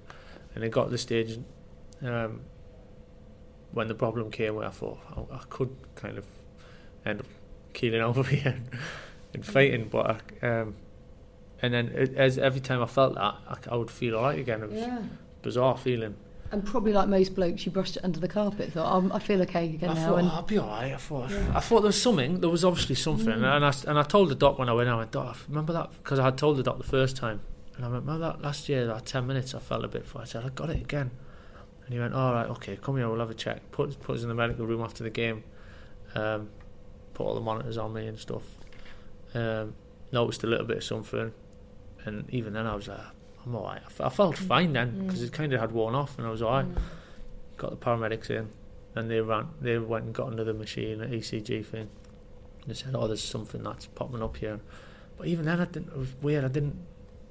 [0.56, 1.40] and it got to the stage
[2.04, 2.42] um,
[3.72, 5.00] when the problem came where I thought
[5.32, 6.26] I, I could kind of
[7.06, 7.26] end up
[7.74, 8.70] keeling over here and,
[9.34, 10.76] and fighting, but I, um,
[11.62, 14.62] and then it, as every time I felt that, I, I would feel alright again.
[14.64, 15.02] It was Yeah.
[15.42, 16.16] bizarre feeling.
[16.52, 18.72] And probably like most blokes, you brushed it under the carpet.
[18.72, 20.06] Thought, I feel okay again I now.
[20.08, 20.94] thought and I'll be alright.
[20.94, 21.52] I thought Yeah.
[21.54, 22.40] I thought there was something.
[22.40, 23.56] There was obviously something, Mm.
[23.56, 24.90] and I and I told the doc when I went.
[24.90, 27.42] I went, Doc, remember that because I had told the doc the first time,
[27.76, 30.06] and I went, remember that last year that ten minutes I felt a bit.
[30.06, 31.12] For I said I got it again,
[31.86, 33.70] and he went, all right, okay, come here, we'll have a check.
[33.72, 35.44] Put put us in the medical room after the game,
[36.16, 36.50] um,
[37.14, 38.44] put all the monitors on me and stuff.
[39.34, 39.74] Um,
[40.14, 41.34] noticed a little bit of something,
[42.06, 43.00] and even then I was like,
[43.48, 43.82] I'm alright.
[43.82, 45.26] I, f- I felt fine then because Mm.
[45.28, 46.82] it kind of had worn off, and I was alright Mm.
[47.58, 48.50] got the paramedics in,
[48.96, 49.48] and they ran.
[49.62, 51.90] They went and got another machine, an ECG thing.
[52.68, 54.60] They said, "Oh, there's something that's popping up here."
[55.18, 55.88] But even then, I didn't.
[55.94, 56.44] It was weird.
[56.44, 56.76] I didn't.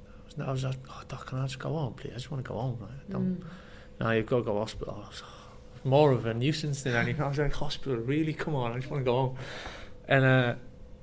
[0.09, 2.13] I was, I was like, "Oh, doc, can I just go home, please?
[2.13, 3.45] I just want to go home." Like, I don't, Mm.
[4.01, 5.03] No, you've got to go to hospital.
[5.05, 5.23] I was
[5.85, 7.23] more of a nuisance than anything.
[7.23, 8.33] I was like, "Hospital, really?
[8.33, 9.37] Come on, I just want to go home."
[10.09, 10.55] And uh,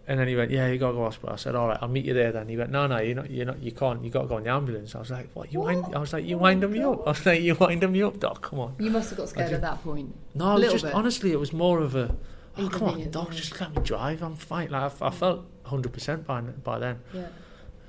[0.08, 1.78] and then he went, "Yeah, you got to go to hospital." I said, "All right,
[1.82, 3.30] I'll meet you there." Then he went, "No, no, you're not.
[3.30, 3.60] You're not.
[3.62, 4.04] You can't.
[4.04, 5.52] You got to go in the ambulance." I was like, "What?
[5.54, 7.92] You wind?" I was like, "You Oh winding me up?" I was like, "You winding
[7.92, 8.42] me up, doc?
[8.42, 10.14] Come on." You must have got scared ju- at that point.
[10.36, 10.94] No, A it was little just bit.
[10.94, 12.16] honestly, it was more of a.
[12.58, 13.36] Oh, come on, doc, yeah.
[13.38, 14.22] just let me drive.
[14.22, 14.70] I'm fine.
[14.70, 17.00] Like I, I felt hundred percent by by then.
[17.14, 17.28] Yeah.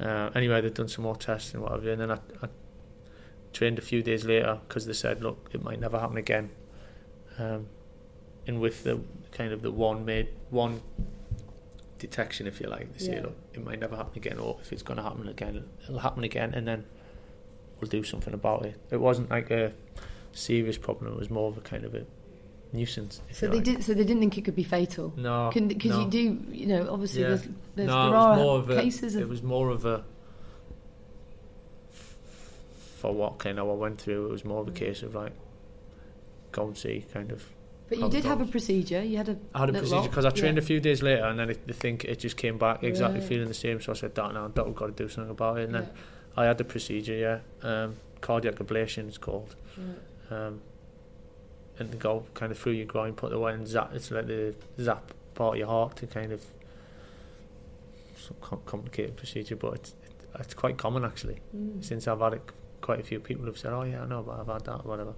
[0.01, 2.49] Uh, anyway, they'd done some more tests and whatever, and then I, I
[3.53, 6.51] trained a few days later because they said, look, it might never happen again.
[7.39, 7.67] Um,
[8.47, 9.01] and with the
[9.33, 10.81] kind of the one made one
[12.07, 13.23] detection, if you like, they say, Yeah.
[13.23, 16.25] look, it might never happen again, or if it's going to happen again, it'll happen
[16.25, 16.85] again, and then
[17.81, 18.77] we'll do something about it.
[18.91, 19.73] It wasn't like a
[20.33, 22.05] serious problem; it was more of a kind of a
[22.73, 23.21] nuisance.
[23.33, 23.65] So they like.
[23.65, 23.85] did.
[23.85, 25.13] So they didn't think it could be fatal.
[25.17, 26.01] No, Because no.
[26.01, 27.29] you do, you know, obviously Yeah.
[27.29, 27.43] there's,
[27.77, 30.05] there's no, there are of a, cases It of was more of a.
[33.01, 35.33] For what kind of I went through, it was more of a case of like,
[36.53, 37.45] go and see, kind of.
[37.89, 39.03] But you did have a procedure.
[39.03, 39.37] You had a.
[39.55, 40.63] I had a procedure because I trained yeah.
[40.63, 43.29] a few days later, and then it, think it just came back exactly Right.
[43.29, 43.81] feeling the same.
[43.81, 45.83] So I said, "Doc, now Doc, we've got to do something about it." And then
[45.83, 46.43] Yeah.
[46.43, 49.55] I had the procedure, yeah, um, cardiac ablation, it's called.
[49.77, 50.47] Right.
[50.47, 50.61] um,
[51.79, 53.93] and to go kind of through your groin, put the one zap.
[53.95, 56.45] It's like the zap part of your heart to kind of
[58.17, 61.41] some complicated procedure, but it's it, it's quite common actually.
[61.55, 61.85] Mm.
[61.85, 62.43] Since I've had it,
[62.81, 65.15] quite a few people have said, "Oh yeah, I know, but I've had that, whatever."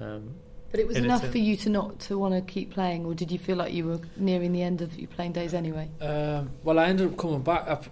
[0.00, 0.34] Um,
[0.74, 3.14] But it was enough a- for you to not to want to keep playing, or
[3.14, 5.88] did you feel like you were nearing the end of your playing days anyway?
[6.00, 7.68] Um, well, I ended up coming back.
[7.68, 7.84] Up,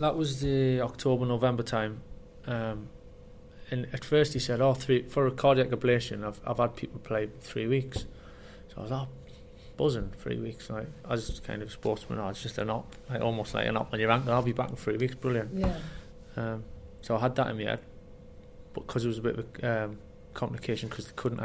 [0.00, 2.00] that was the October November time,
[2.48, 2.88] um,
[3.70, 6.24] and at first he said, "Oh, three for a cardiac ablation.
[6.24, 8.06] I've I've had people play three weeks."
[8.66, 9.06] So I was oh,
[9.76, 10.70] buzzing three weeks.
[10.70, 13.76] Like as kind of a sportsman, I was just an op, like almost like an
[13.76, 14.32] op on your ankle.
[14.32, 15.14] I'll be back in three weeks.
[15.14, 15.54] Brilliant.
[15.54, 15.76] Yeah.
[16.36, 16.64] Um,
[17.00, 17.80] so I had that in my head,
[18.74, 19.98] but because it was a bit of a um,
[20.34, 21.38] complication because they couldn't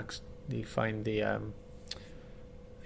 [0.47, 1.53] actually find the um,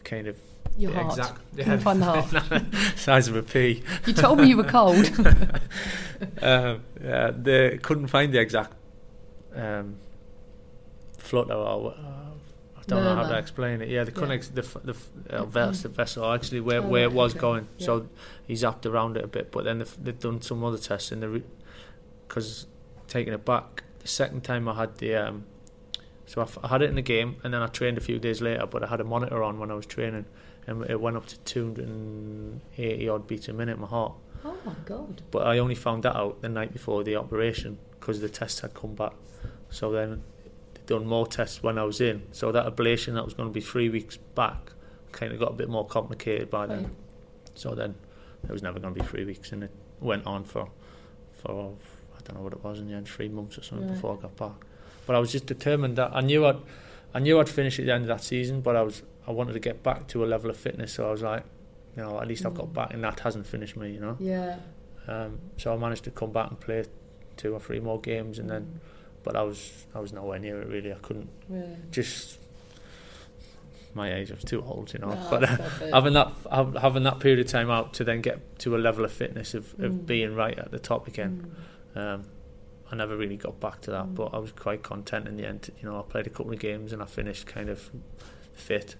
[0.03, 0.37] kind of
[0.77, 1.17] Your the heart.
[1.17, 2.65] exact Couldn't find the heart.
[2.97, 3.83] size of a pea.
[4.05, 5.05] You told me you were cold.
[6.41, 8.73] um, yeah, they couldn't find the exact
[9.55, 9.95] um,
[11.17, 11.95] flutter or uh,
[12.77, 13.89] I don't know how to explain it.
[13.89, 14.35] Yeah, they couldn't Yeah.
[14.35, 14.95] ex- the the,
[15.39, 17.39] uh, ves- the vessel actually where Oh, where it was okay.
[17.41, 17.67] going.
[17.77, 17.85] Yeah.
[17.85, 18.07] So
[18.45, 21.21] he zapped around it a bit, but then they've, they've done some other tests and
[21.21, 21.41] the
[22.27, 22.65] because
[23.07, 25.45] taking it back the second time I had the um,
[26.27, 28.19] so I, f- I had it in the game and then I trained a few
[28.19, 30.25] days later, but I had a monitor on when I was training
[30.67, 34.13] and it went up to 280 odd beats a minute my heart.
[34.45, 35.23] Oh my god!
[35.31, 38.73] But I only found that out the night before the operation because the tests had
[38.73, 39.13] come back.
[39.69, 40.23] So then
[40.75, 42.23] they done more tests when I was in.
[42.31, 44.71] So that ablation that was going to be three weeks back
[45.11, 46.83] kind of got a bit more complicated by then.
[46.83, 46.91] Right.
[47.55, 47.95] So then
[48.43, 50.69] it was never going to be three weeks, and it went on for
[51.41, 51.73] for
[52.15, 53.95] I don't know what it was in the end, three months or something Right.
[53.95, 54.65] before I got back.
[55.07, 56.57] But I was just determined that I knew I'd
[57.15, 59.53] I knew I'd finish at the end of that season, but I was I wanted
[59.53, 60.93] to get back to a level of fitness.
[60.93, 61.43] So I was like,
[61.95, 62.73] you know, at least I've got Mm.
[62.73, 64.15] back, and that hasn't finished me, you know.
[64.19, 64.57] Yeah.
[65.07, 66.83] Um, so I managed to come back and play
[67.37, 68.81] two or three more games, and then,
[69.23, 70.91] but I was I was nowhere near it really.
[70.91, 71.77] I couldn't Really?
[71.91, 72.37] just
[73.93, 74.29] my age.
[74.31, 75.11] I was too old, you know.
[75.17, 75.47] Ah, but uh,
[75.93, 76.31] having that
[76.81, 79.73] having that period of time out to then get to a level of fitness of,
[79.79, 80.05] of Mm.
[80.05, 81.51] being right at the top again.
[81.95, 81.99] Mm.
[82.15, 82.23] Um,
[82.91, 84.15] I never really got back to that, Mm.
[84.15, 85.69] but I was quite content in the end.
[85.81, 87.91] You know, I played a couple of games and I finished kind of
[88.53, 88.95] fit,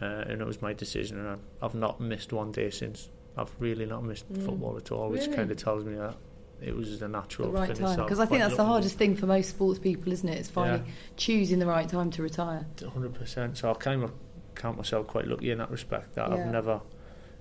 [0.00, 1.18] uh, and it was my decision.
[1.18, 3.10] And I- I've not missed one day since.
[3.36, 4.44] I've really not missed Mm.
[4.44, 6.16] football at all, which kind of tells me that
[6.60, 7.80] it was the the natural right finish.
[7.80, 10.38] time because I think that's the hardest thing for most sports people, isn't it?
[10.38, 10.82] It's finally
[11.16, 12.66] choosing the right time to retire.
[12.92, 13.56] hundred percent.
[13.58, 14.12] So I kind of
[14.54, 16.36] count myself quite lucky in that respect that Yeah.
[16.36, 16.80] I've never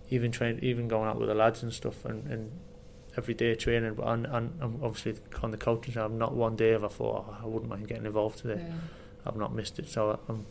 [0.10, 2.52] even trained, even going out with the lads and stuff, and, and
[3.18, 3.94] every day training.
[3.96, 7.38] But and, and obviously on the coaching side, not one day have I thought oh,
[7.44, 8.64] I wouldn't mind getting involved today.
[8.66, 8.74] Yeah.
[9.26, 10.46] I've not missed it, so I'm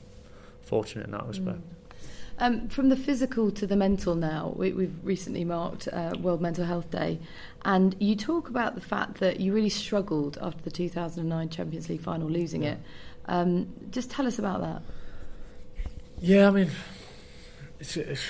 [0.63, 1.59] fortunate in that respect.
[1.59, 1.63] Mm.
[2.43, 6.65] Um, from the physical to the mental now, we, we've recently marked uh, World Mental
[6.65, 7.19] Health Day,
[7.67, 12.01] and you talk about the fact that you really struggled after the 2009 Champions League
[12.01, 12.73] final, losing Yeah.
[12.73, 12.79] it.
[13.27, 14.83] Um, just tell us about that.
[16.21, 16.71] Yeah, I mean,
[17.79, 18.23] it's it's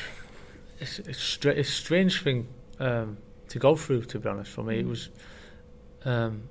[0.80, 2.48] it's it's, stra- it's a strange thing
[2.80, 3.18] um,
[3.50, 4.02] to go through.
[4.04, 4.90] To be honest, for me, it Mm.
[4.90, 5.08] was
[6.04, 6.48] um,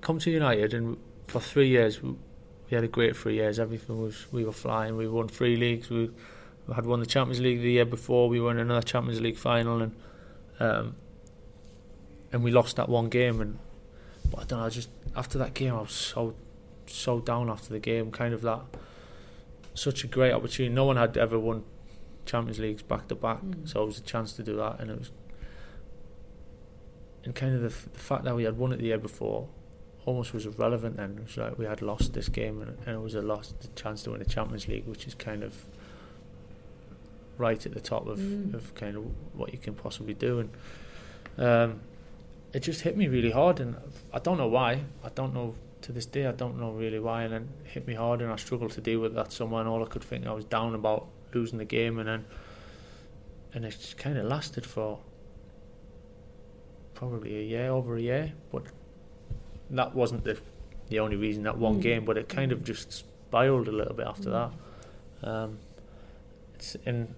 [0.00, 0.96] come to United, and
[1.26, 3.58] for three years we, we had a great three years.
[3.58, 4.96] Everything was we were flying.
[4.96, 5.90] We won three leagues.
[5.90, 6.10] We,
[6.66, 8.28] we had won the Champions League the year before.
[8.28, 9.92] We won another Champions League final, and
[10.60, 10.96] um,
[12.32, 13.40] and we lost that one game.
[13.40, 13.58] And
[14.30, 14.64] but I don't know.
[14.66, 16.34] I just after that game, I was so
[16.86, 18.10] so down after the game.
[18.10, 18.60] Kind of that
[19.74, 20.72] such a great opportunity.
[20.74, 21.64] No one had ever won
[22.24, 23.68] Champions Leagues back to back, Mm.
[23.68, 25.10] so it was a chance to do that, and it was.
[27.24, 29.48] And kind of the, f- the fact that we had won it the year before,
[30.04, 30.98] almost was irrelevant.
[30.98, 33.60] Then it was like we had lost this game, and, and it was a lost
[33.62, 35.64] the chance to win the Champions League, which is kind of
[37.38, 38.54] right at the top of, Mm.
[38.54, 39.04] of kind of
[39.34, 40.50] what you can possibly do, and
[41.38, 41.80] um,
[42.52, 43.76] it just hit me really hard, and
[44.12, 44.84] I don't know why.
[45.02, 46.26] I don't know to this day.
[46.26, 48.80] I don't know really why, and then it hit me hard, and I struggled to
[48.80, 49.60] deal with that somewhere.
[49.62, 52.24] And all I could think I was down about losing the game, and then
[53.52, 55.00] and it kind of lasted for
[57.10, 58.32] probably a year, over a year.
[58.52, 58.64] But
[59.70, 60.38] that wasn't the
[60.90, 61.82] the only reason that one Mm.
[61.82, 64.50] game, but it kind of just spiraled a little bit after Mm.
[65.22, 65.28] that.
[65.28, 65.58] Um,
[66.54, 67.14] it's in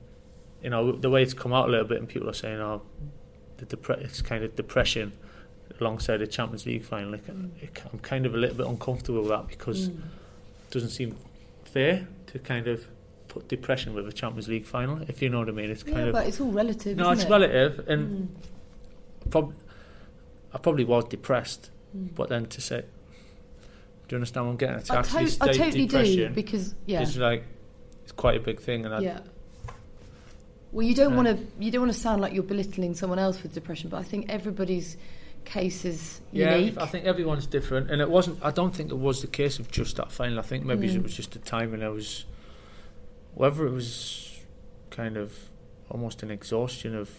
[0.63, 2.83] you know the way it's come out a little bit, and people are saying, "Oh,
[3.59, 5.13] the depre- it's kind of depression."
[5.81, 7.21] Alongside the Champions League final, it,
[7.93, 9.97] I'm kind of a little bit uncomfortable with that because Mm.
[9.99, 11.17] it doesn't seem
[11.65, 12.87] fair to kind of
[13.29, 15.69] put depression with a Champions League final, if you know what I mean.
[15.71, 16.97] It's kind Yeah, of but it's all relative.
[16.97, 17.29] no, it's it?
[17.31, 18.29] relative, and
[19.27, 19.31] Mm.
[19.31, 19.53] prob-
[20.53, 22.15] I probably was depressed, Mm.
[22.15, 22.87] but then to say, do
[24.11, 24.77] you understand what I'm getting?
[24.77, 24.85] at?
[24.87, 27.45] To I, actually to- I state totally do because yeah, is like
[28.03, 29.21] it's quite a big thing, and I, yeah.
[30.73, 33.43] Well, you don't want to you don't want to sound like you're belittling someone else
[33.43, 34.97] with depression, but I think everybody's
[35.45, 36.77] case is yeah, unique.
[36.79, 38.39] I think everyone's different, and it wasn't.
[38.45, 40.39] I don't think it was the case of just that final.
[40.39, 40.97] I think maybe Mm.
[40.97, 41.83] it was just the timing.
[41.83, 42.25] I was,
[43.35, 44.41] whether it was
[44.91, 45.51] kind of
[45.89, 47.11] almost an exhaustion of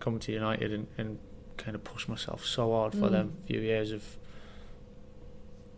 [0.00, 1.18] coming to United and, and
[1.62, 3.12] kind of pushed myself so hard for Mm.
[3.12, 4.02] them few years of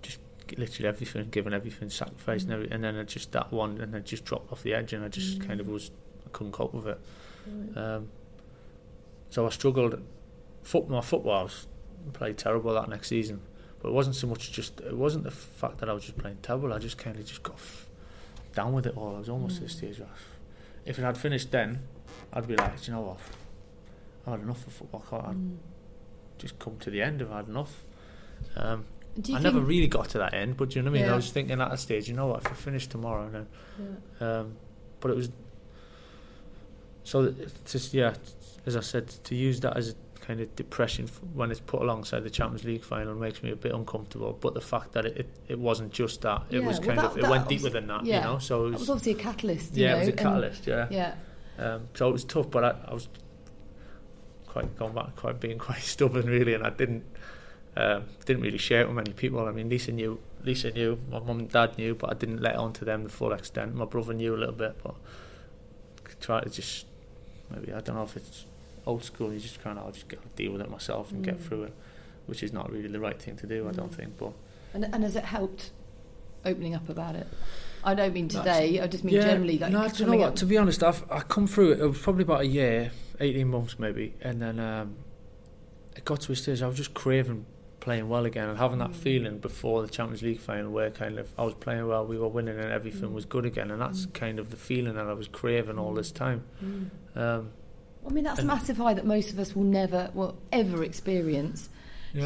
[0.02, 0.18] just
[0.56, 2.52] literally everything, giving everything, sacrificing Mm.
[2.54, 5.04] everything, and then I just that one, and I just dropped off the edge, and
[5.04, 5.46] I just Mm.
[5.46, 5.90] kind of was,
[6.26, 6.98] I couldn't cope with it.
[7.46, 7.76] Right.
[7.76, 8.08] Um,
[9.30, 10.00] so I struggled.
[10.62, 11.66] Foot, my football was
[12.14, 13.40] played terrible that next season,
[13.82, 14.80] but it wasn't so much just.
[14.80, 16.72] It wasn't the fact that I was just playing terrible.
[16.72, 17.88] I just kind of just got f-
[18.54, 19.16] down with it all.
[19.16, 19.66] I was almost at Mm.
[19.66, 20.00] the stage
[20.86, 21.80] if it had finished then,
[22.32, 23.18] I'd be like, you know what,
[24.26, 25.04] I've had enough of football.
[25.06, 25.56] I can't Mm.
[26.38, 27.22] just come to the end.
[27.22, 27.84] I've had enough.
[28.56, 28.84] Um,
[29.32, 31.06] I never really got to that end, but do you know what I mean?
[31.08, 31.12] Yeah.
[31.12, 33.46] I was thinking at a stage, you know what, if I finish tomorrow, then
[34.20, 34.26] Yeah.
[34.40, 34.56] um,
[35.00, 35.30] but it was
[37.04, 38.14] so to yeah,
[38.66, 39.94] as I said, to use that as a
[40.24, 43.72] kind of depression when it's put alongside the Champions League final makes me a bit
[43.72, 44.36] uncomfortable.
[44.40, 46.98] But the fact that it, it, it wasn't just that, it Yeah, was well, kind
[47.00, 48.18] that- of it went deeper than that, yeah.
[48.18, 48.38] you know.
[48.38, 49.76] So it was, was obviously a catalyst.
[49.76, 50.86] You yeah, know, it was a and- catalyst, yeah.
[50.90, 51.14] Yeah.
[51.58, 53.08] Um, so it was tough, but I, I was
[54.54, 57.04] quite going back, quite being quite stubborn really, and I didn't
[57.76, 59.40] um, didn't really share it with many people.
[59.46, 62.54] I mean, Lisa knew, Lisa knew, my mum and dad knew, but I didn't let
[62.54, 63.74] on to them the full extent.
[63.74, 64.94] My brother knew a little bit, but
[66.20, 66.86] try to just
[67.50, 68.46] maybe I don't know if it's
[68.86, 69.32] old school.
[69.32, 71.42] You just kind of I'll just get, deal with it myself and get Mm.
[71.46, 71.74] through it,
[72.26, 73.68] which is not really the right thing to do.
[73.68, 73.96] I don't Mm.
[73.96, 74.32] think, but.
[74.72, 75.70] And, and has it helped
[76.44, 77.26] opening up about it?
[77.84, 78.80] I don't mean today.
[78.80, 79.58] I just mean yeah, generally.
[79.58, 80.28] Like no, do you know what?
[80.30, 81.80] up- To be honest, I've I come through it.
[81.80, 84.96] It was probably about a year, eighteen months maybe, and then um,
[85.96, 87.46] it got to a stage I was just craving
[87.80, 88.96] playing well again and having that Mm.
[88.96, 92.28] feeling before the Champions League final where kind of I was playing well, we were
[92.28, 93.12] winning, and everything Mm.
[93.12, 94.14] was good again, and that's Mm.
[94.14, 96.44] kind of the feeling that I was craving all this time.
[96.64, 96.90] Mm.
[97.14, 97.50] Um,
[98.06, 101.68] I mean, that's a massive high that most of us will never, will ever experience.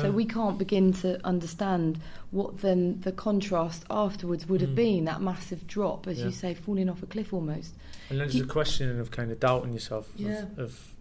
[0.02, 1.98] So we can't begin to understand
[2.30, 4.74] what then the contrast afterwards would have Mm.
[4.74, 5.04] been.
[5.06, 6.26] That massive drop, as Yeah.
[6.26, 7.74] you say, falling off a cliff almost.
[8.10, 10.42] And then there's a question of kind of doubting yourself Yeah.
[10.42, 10.94] of, of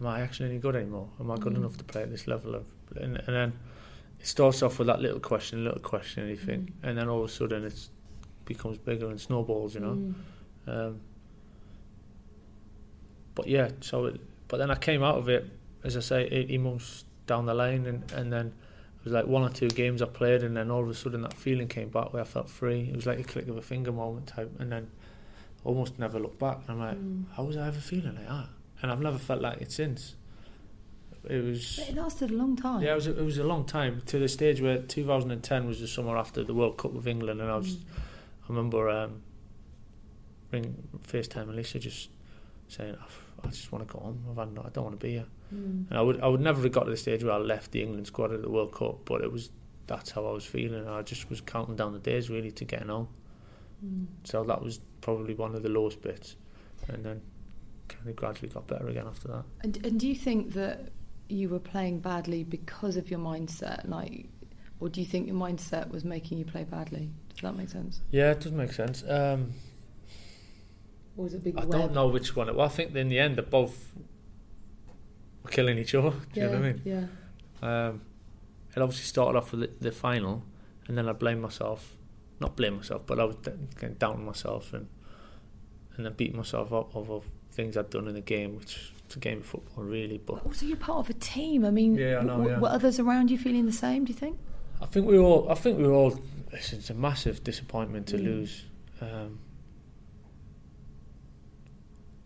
[0.00, 1.08] am I actually any good anymore?
[1.20, 1.58] Am I good Mm.
[1.58, 2.66] enough to play at this level of
[2.96, 3.52] and, and then
[4.20, 6.72] it starts off with that little question, little question, and you think, Mm.
[6.84, 7.88] and then all of a sudden it
[8.44, 9.94] becomes bigger and snowballs, you know.
[9.94, 10.14] Mm.
[10.66, 11.00] Um,
[13.34, 15.48] but yeah, so it, but then I came out of it,
[15.82, 18.46] as I say, 18 months down the line, and, and then
[18.98, 21.22] it was like one or two games I played, and then all of a sudden
[21.22, 22.88] that feeling came back where I felt free.
[22.90, 24.90] It was like a click of a finger moment type, and then
[25.64, 26.58] almost never looked back.
[26.68, 27.24] And I'm like, Mm.
[27.36, 28.48] how was I ever feeling like that?
[28.82, 30.14] And I've never felt like it since.
[31.28, 31.76] It was.
[31.78, 32.82] But it lasted a long time.
[32.82, 35.80] Yeah, it was, a, it was a long time to the stage where 2010 was
[35.80, 37.82] the summer after the World Cup with England, and I was, Mm.
[38.44, 39.22] I remember um,
[40.52, 42.10] ring FaceTime Alicia just
[42.68, 43.08] saying, "Oh,
[43.42, 44.24] I just want to go home.
[44.30, 45.26] I've had, no- I don't want to be here.
[45.54, 45.88] Mm.
[45.88, 47.82] And I would, I would never have got to the stage where I left the
[47.82, 49.50] England squad at the World Cup, but it was
[49.86, 50.86] that's how I was feeling.
[50.88, 53.08] I just was counting down the days really to getting home.
[53.84, 54.06] Mm.
[54.24, 56.36] So that was probably one of the lowest bits,
[56.88, 57.20] and then
[57.88, 59.44] kind of gradually got better again after that.
[59.62, 60.90] And, and do you think that
[61.28, 64.28] you were playing badly because of your mindset, like,
[64.80, 67.10] or do you think your mindset was making you play badly?
[67.34, 68.00] Does that make sense?
[68.10, 69.02] Yeah, it does make sense.
[69.08, 69.52] Um,
[71.16, 71.70] Or was it big I web?
[71.70, 72.48] don't know which one.
[72.48, 73.92] It, well, I think in the end they're both
[75.42, 76.10] were killing each other.
[76.32, 76.82] Do Yeah, you know what I mean?
[76.84, 77.88] yeah.
[77.88, 78.00] Um,
[78.76, 80.42] it obviously started off with the, the final,
[80.88, 81.96] and then I blamed myself.
[82.40, 84.88] Not blame myself, but I was d- kind of doubting myself and
[85.96, 87.20] and then beating myself up over
[87.52, 90.18] things I'd done in the game, which it's a game of football, really.
[90.18, 91.64] But But also, you're part of a team.
[91.64, 92.58] I mean, Yeah, I know, w- yeah.
[92.58, 94.04] were others around you feeling the same?
[94.04, 94.36] Do you think?
[94.82, 95.48] I think we were all.
[95.50, 96.18] I think we were all.
[96.52, 98.24] It's, it's a massive disappointment to Mm.
[98.24, 98.64] lose.
[99.00, 99.38] Um,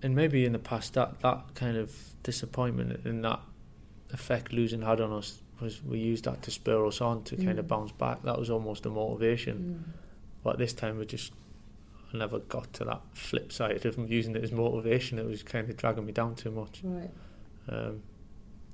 [0.03, 1.93] and maybe in the past, that that kind of
[2.23, 3.41] disappointment and that
[4.13, 7.59] effect losing had on us was we used that to spur us on to kind
[7.59, 7.69] of Mm.
[7.69, 8.23] bounce back.
[8.23, 9.93] That was almost a motivation.
[10.45, 11.33] But this time we just
[12.15, 15.19] I never got to that flip side of using it as motivation.
[15.19, 16.81] It was kind of dragging me down too much.
[16.83, 17.11] Right.
[17.69, 18.03] Um,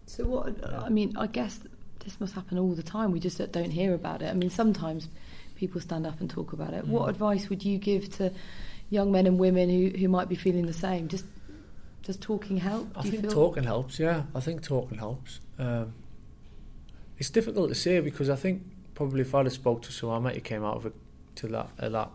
[0.06, 0.56] So what?
[0.58, 0.82] Yeah.
[0.82, 1.58] I mean, I guess
[2.04, 3.10] this must happen all the time.
[3.10, 4.26] We just don't hear about it.
[4.26, 5.08] I mean, sometimes
[5.56, 6.86] people stand up and talk about it.
[6.86, 7.10] What Mm.
[7.10, 8.30] advice would you give to
[8.90, 11.08] young men and women who, who might be feeling the same?
[11.08, 11.24] Just
[12.02, 12.86] does talking help?
[12.96, 13.30] I think feel?
[13.32, 13.98] talking helps.
[13.98, 15.40] Yeah, I think talking helps.
[15.58, 15.94] Um,
[17.18, 18.62] it's difficult to say because I think
[18.94, 20.94] probably if I'd have spoke to someone, I might have came out of it
[21.36, 22.10] to that uh, that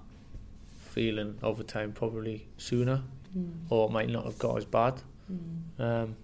[0.78, 3.04] feeling over time probably sooner,
[3.38, 5.02] Mm, or it might not have got as bad.
[5.32, 6.16] mm, Um,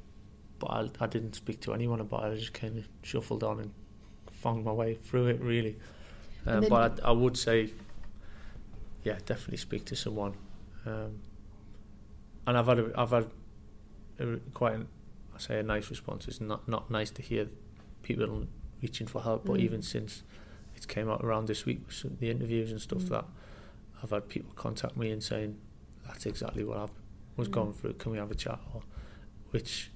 [0.57, 2.33] but I, I didn't speak to anyone about it.
[2.33, 3.71] I just kind of shuffled on and
[4.31, 5.75] found my way through it really.
[6.47, 7.69] Um, but I, I would say,
[9.03, 10.33] yeah, definitely speak to someone.
[10.87, 11.19] Um,
[12.47, 13.27] and I've had a, I've had
[14.19, 14.87] a, quite an,
[15.35, 16.27] I say a nice response.
[16.27, 17.49] It's not not nice to hear
[18.01, 18.47] people
[18.81, 19.59] reaching for help, but Mm.
[19.61, 20.23] even since
[20.75, 23.09] it came out around this week with some- the interviews and stuff Mm.
[23.09, 23.25] that
[24.03, 25.57] I've had people contact me and saying
[26.05, 26.87] that's exactly what I
[27.37, 27.51] was Mm.
[27.51, 27.93] going through.
[27.93, 28.59] Can we have a chat?
[28.73, 28.83] Or
[29.51, 29.91] which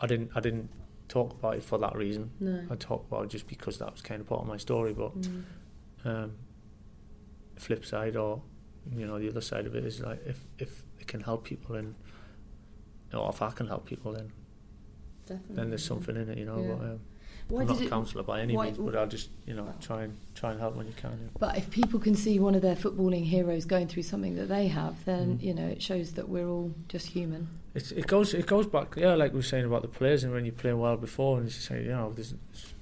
[0.00, 0.68] I didn't I didn't
[1.08, 2.30] talk about it for that reason.
[2.40, 2.66] No.
[2.70, 4.92] I talked about it just because that was kind of part of my story.
[4.92, 5.42] But Mm.
[6.04, 6.32] um,
[7.56, 8.42] flip side, or
[8.94, 11.74] you know, the other side of it is like if if it can help people,
[11.74, 11.94] and
[13.14, 14.32] or if I can help people, then
[15.26, 15.56] Definitely.
[15.56, 16.60] then there's something in it, you know.
[16.60, 16.68] Yeah.
[16.74, 17.00] But, um,
[17.48, 20.02] Why I'm not a counsellor by any why- means, but I'll just you know try
[20.04, 21.12] and try and help when you can.
[21.22, 21.28] Yeah.
[21.38, 24.66] But if people can see one of their footballing heroes going through something that they
[24.68, 25.42] have, then Mm.
[25.42, 27.48] you know it shows that we're all just human.
[27.74, 30.32] It's, it goes it goes back yeah like we were saying about the players and
[30.32, 32.32] when you're playing well before and you say you know there's,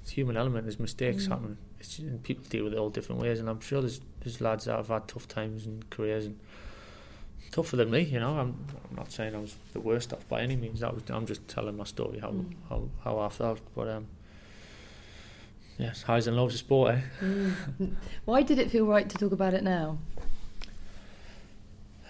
[0.09, 1.29] human element there's mistakes Mm.
[1.29, 4.39] happen it's, and people deal with it all different ways and I'm sure there's there's
[4.39, 6.39] lads that have had tough times and careers and
[7.55, 8.51] tougher than me you know I'm,
[8.89, 11.43] I'm not saying I was the worst off by any means that was I'm just
[11.47, 12.53] telling my story how Mm.
[12.69, 14.05] how, how I felt but um
[15.77, 17.95] yes highs and lows of sport eh Mm.
[18.25, 19.87] Why did it feel right to talk about it now?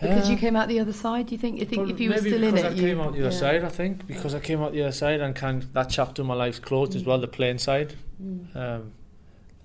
[0.01, 1.27] Because you Uh, came out the other side.
[1.27, 1.57] Do you think?
[1.59, 3.29] You think if you were still in because it, I you, came out the other
[3.35, 3.39] yeah.
[3.45, 3.63] side.
[3.63, 6.27] I think because I came out the other side and kind of, that chapter of
[6.27, 7.07] my life's closed as Mm.
[7.07, 7.19] well.
[7.19, 7.93] The playing side.
[8.21, 8.55] Mm.
[8.55, 8.91] Um,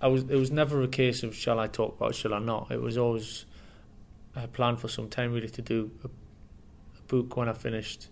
[0.00, 0.22] I was.
[0.22, 2.70] It was never a case of shall I talk about, it, shall I not.
[2.70, 3.44] It was always
[4.36, 8.08] a plan for some time really to do a, a book when I finished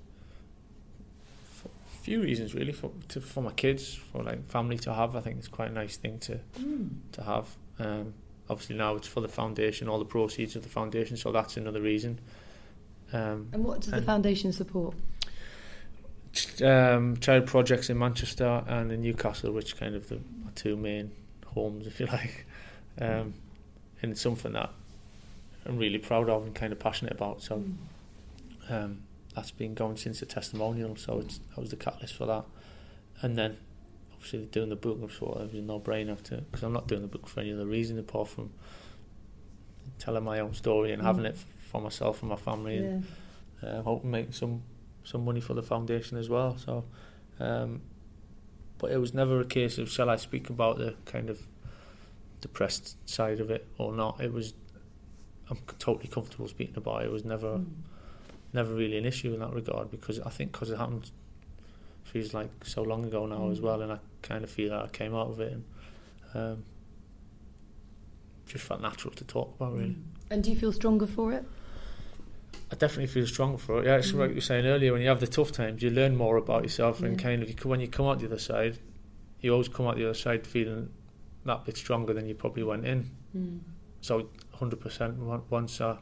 [1.52, 5.14] For a few reasons really for to, for my kids, for like family to have.
[5.16, 6.88] I think it's quite a nice thing to Mm.
[7.12, 7.46] to have.
[7.78, 8.14] Um,
[8.50, 11.80] obviously now it's for the foundation, all the proceeds of the foundation, so that's another
[11.80, 12.18] reason.
[13.12, 14.94] Um, And what does the foundation support?
[16.62, 20.20] um, child projects in Manchester and in Newcastle, which kind of the
[20.54, 21.10] two main
[21.46, 22.46] homes, if you like.
[23.00, 23.34] Um,
[24.02, 24.70] and it's something that
[25.66, 27.42] I'm really proud of and kind of passionate about.
[27.42, 27.74] So Mm.
[28.70, 29.02] um,
[29.34, 30.96] that's been going since the testimonial.
[30.96, 32.44] So it's, that was the catalyst for that.
[33.22, 33.56] And then
[34.12, 37.02] obviously doing the book, I thought it was a no-brainer to because I'm not doing
[37.02, 38.50] the book for any other reason apart from
[39.98, 41.06] telling my own story and Mm.
[41.06, 41.36] having it
[41.70, 42.78] for myself and my family.
[42.78, 43.06] And,
[43.62, 44.62] uh, hoping to make some
[45.04, 46.56] some money for the foundation as well.
[46.58, 46.84] So,
[47.40, 47.80] um,
[48.76, 51.40] but it was never a case of shall I speak about the kind of
[52.42, 54.20] depressed side of it or not.
[54.20, 54.52] It was
[55.50, 57.06] I'm totally comfortable speaking about it.
[57.06, 57.66] It was never Mm.
[58.52, 61.10] never really an issue in that regard because I think because it happened
[62.04, 63.62] feels like so long ago now as Mm.
[63.64, 65.64] well, and I kind of feel that I came out of it and
[66.34, 66.64] um,
[68.46, 69.90] just felt natural to talk about really.
[69.90, 70.02] Mm.
[70.30, 71.44] And do you feel stronger for it?
[72.70, 73.86] I definitely feel stronger for it.
[73.86, 74.18] Yeah, it's Mm.
[74.20, 74.92] like you were saying earlier.
[74.92, 77.56] When you have the tough times, you learn more about yourself, and kind of you,
[77.68, 78.78] when you come out the other side,
[79.40, 80.90] you always come out the other side feeling
[81.44, 83.10] that bit stronger than you probably went in.
[83.36, 83.60] Mm.
[84.00, 84.28] So,
[84.58, 85.16] hundred percent.
[85.50, 85.96] Once I,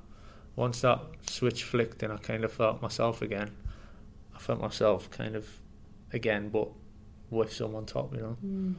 [0.57, 3.50] once that switch flicked, and I kind of felt myself again.
[4.34, 5.48] I felt myself kind of
[6.12, 6.68] again, but
[7.30, 8.14] with someone on top.
[8.14, 8.74] You know, Mm.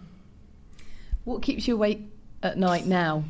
[1.24, 2.02] What keeps you awake
[2.42, 3.24] at night now?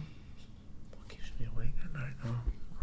[0.96, 2.36] what keeps me awake at night now?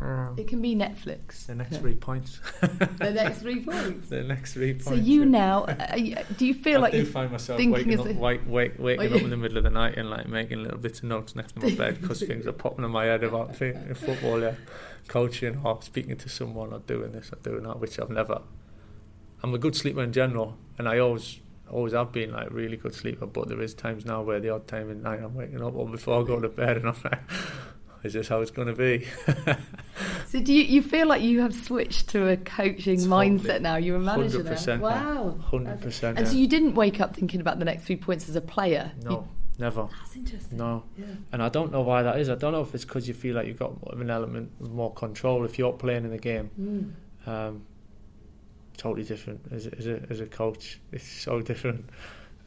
[0.05, 1.47] Um, It can be Netflix.
[1.47, 1.79] the next Yeah.
[1.79, 2.39] three points.
[2.61, 4.09] The next three points.
[4.11, 4.85] the next three points.
[4.87, 5.29] So you yeah.
[5.43, 8.07] now, uh, you- do you feel I like do you find myself thinking waking up,
[8.17, 10.79] a- wake, wake, waking up in the middle of the night and like making little
[10.79, 13.57] bits of notes next to my bed because things are popping in my head about
[13.57, 14.55] thi- football, yeah,
[15.09, 18.43] coaching or speaking to someone or doing this or doing that, which I've never.
[19.43, 21.39] I'm a good sleeper in general, and I always,
[21.71, 23.27] always have been like a really good sleeper.
[23.27, 25.87] But there is times now where the odd time at night I'm waking up or
[25.89, 27.21] before I go to bed and I'm like,
[28.05, 29.07] is this how it's going to be?
[30.29, 33.77] So do you, you feel like you have switched to a coaching mindset now?
[33.77, 34.83] You're a manager 100% now.
[34.83, 35.39] Wow.
[35.41, 36.19] Hundred percent.
[36.19, 38.91] And so you didn't wake up thinking about the next three points as a player.
[38.99, 39.29] You- No,
[39.61, 39.87] never.
[40.01, 40.59] that's interesting.
[40.59, 40.83] No.
[40.99, 41.05] Yeah.
[41.33, 42.29] And I don't know why that is.
[42.29, 44.51] I don't know if it's because you feel like you've got more of an element
[44.61, 46.51] of more control if you're playing in the game.
[47.29, 47.29] Mm.
[47.33, 47.63] Um,
[48.77, 50.81] totally different as a, as a as a coach.
[50.91, 51.89] It's so different.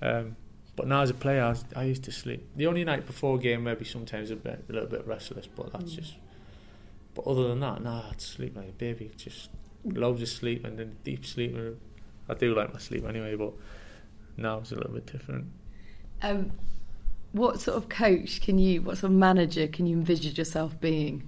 [0.01, 0.35] Um,
[0.77, 2.47] but now as a player, I, was, I used to sleep.
[2.55, 5.73] The only night before a game, maybe sometimes a bit a little bit restless, but
[5.73, 5.95] that's Mm.
[5.95, 6.13] just.
[7.15, 9.11] But other than that, nah, I'd sleep like a baby.
[9.17, 9.49] Just
[9.83, 11.55] loads of sleep and then deep sleep.
[11.55, 11.77] And
[12.29, 13.53] I do like my sleep anyway, but
[14.37, 15.47] now it's a little bit different.
[16.21, 16.51] Um,
[17.31, 21.27] what sort of coach can you, what sort of manager can you envisage yourself being?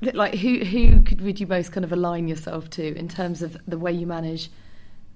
[0.00, 3.56] Like who who could would you most kind of align yourself to in terms of
[3.66, 4.50] the way you manage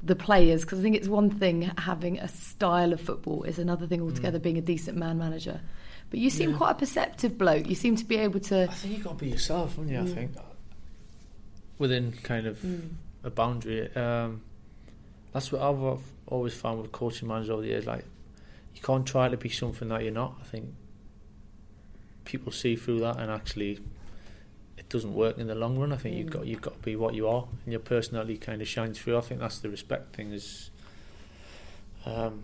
[0.03, 0.63] the players?
[0.63, 4.39] Because I think it's one thing having a style of football is another thing altogether.
[4.39, 4.43] Mm.
[4.43, 5.61] Being a decent man manager,
[6.11, 6.57] but you seem Yeah.
[6.57, 7.69] quite a perceptive bloke.
[7.69, 8.63] You seem to be able to.
[8.65, 9.99] I think you got to be yourself, haven't you?
[9.99, 10.15] I Mm.
[10.15, 10.31] think
[11.79, 12.91] within kind of Mm.
[13.25, 13.95] a boundary.
[13.95, 14.43] Um,
[15.33, 17.87] that's what I've al- always found with coaching managers over the years.
[17.87, 18.05] Like
[18.75, 20.37] you can't try to be something that you're not.
[20.41, 20.75] I think
[22.25, 23.81] people see through that, and actually,
[24.91, 25.93] doesn't work in the long run.
[25.93, 26.33] I think you've Mm.
[26.33, 29.17] got you've got to be what you are, and your personality kind of shines through.
[29.17, 30.33] I think that's the respect thing.
[30.33, 30.71] Is
[32.07, 32.43] um,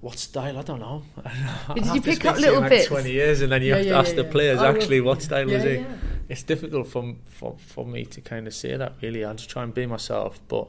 [0.00, 0.58] what style?
[0.58, 1.02] I don't know.
[1.74, 2.86] did you pick up speaking to you little like bits?
[2.86, 4.76] Twenty years, and then you Yeah, have yeah, to ask yeah, the players I will.
[4.76, 5.84] actually what style is he
[6.28, 9.24] it's difficult for, for for me to kind of say that really.
[9.24, 10.68] I just try and be myself, but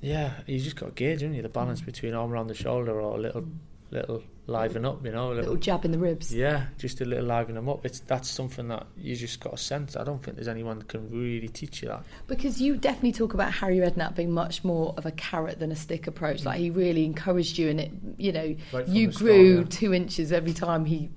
[0.00, 1.42] yeah, you just got to gauge, haven't you?
[1.42, 1.86] The balance Mm.
[1.86, 3.56] between arm around the shoulder or a little Mm.
[3.90, 6.32] Little liven up, you know, a little little, jab in the ribs.
[6.34, 7.84] yeah, just a little liven them up.
[7.84, 9.96] It's that's something that you just got to sense.
[9.96, 12.04] I don't think there's anyone that can really teach you that.
[12.26, 15.76] Because you definitely talk about Harry Redknapp being much more of a carrot than a
[15.76, 16.44] stick approach.
[16.44, 19.64] Like he really encouraged you, and it, you know, Right you the start, grew yeah.
[19.68, 21.10] two inches every time he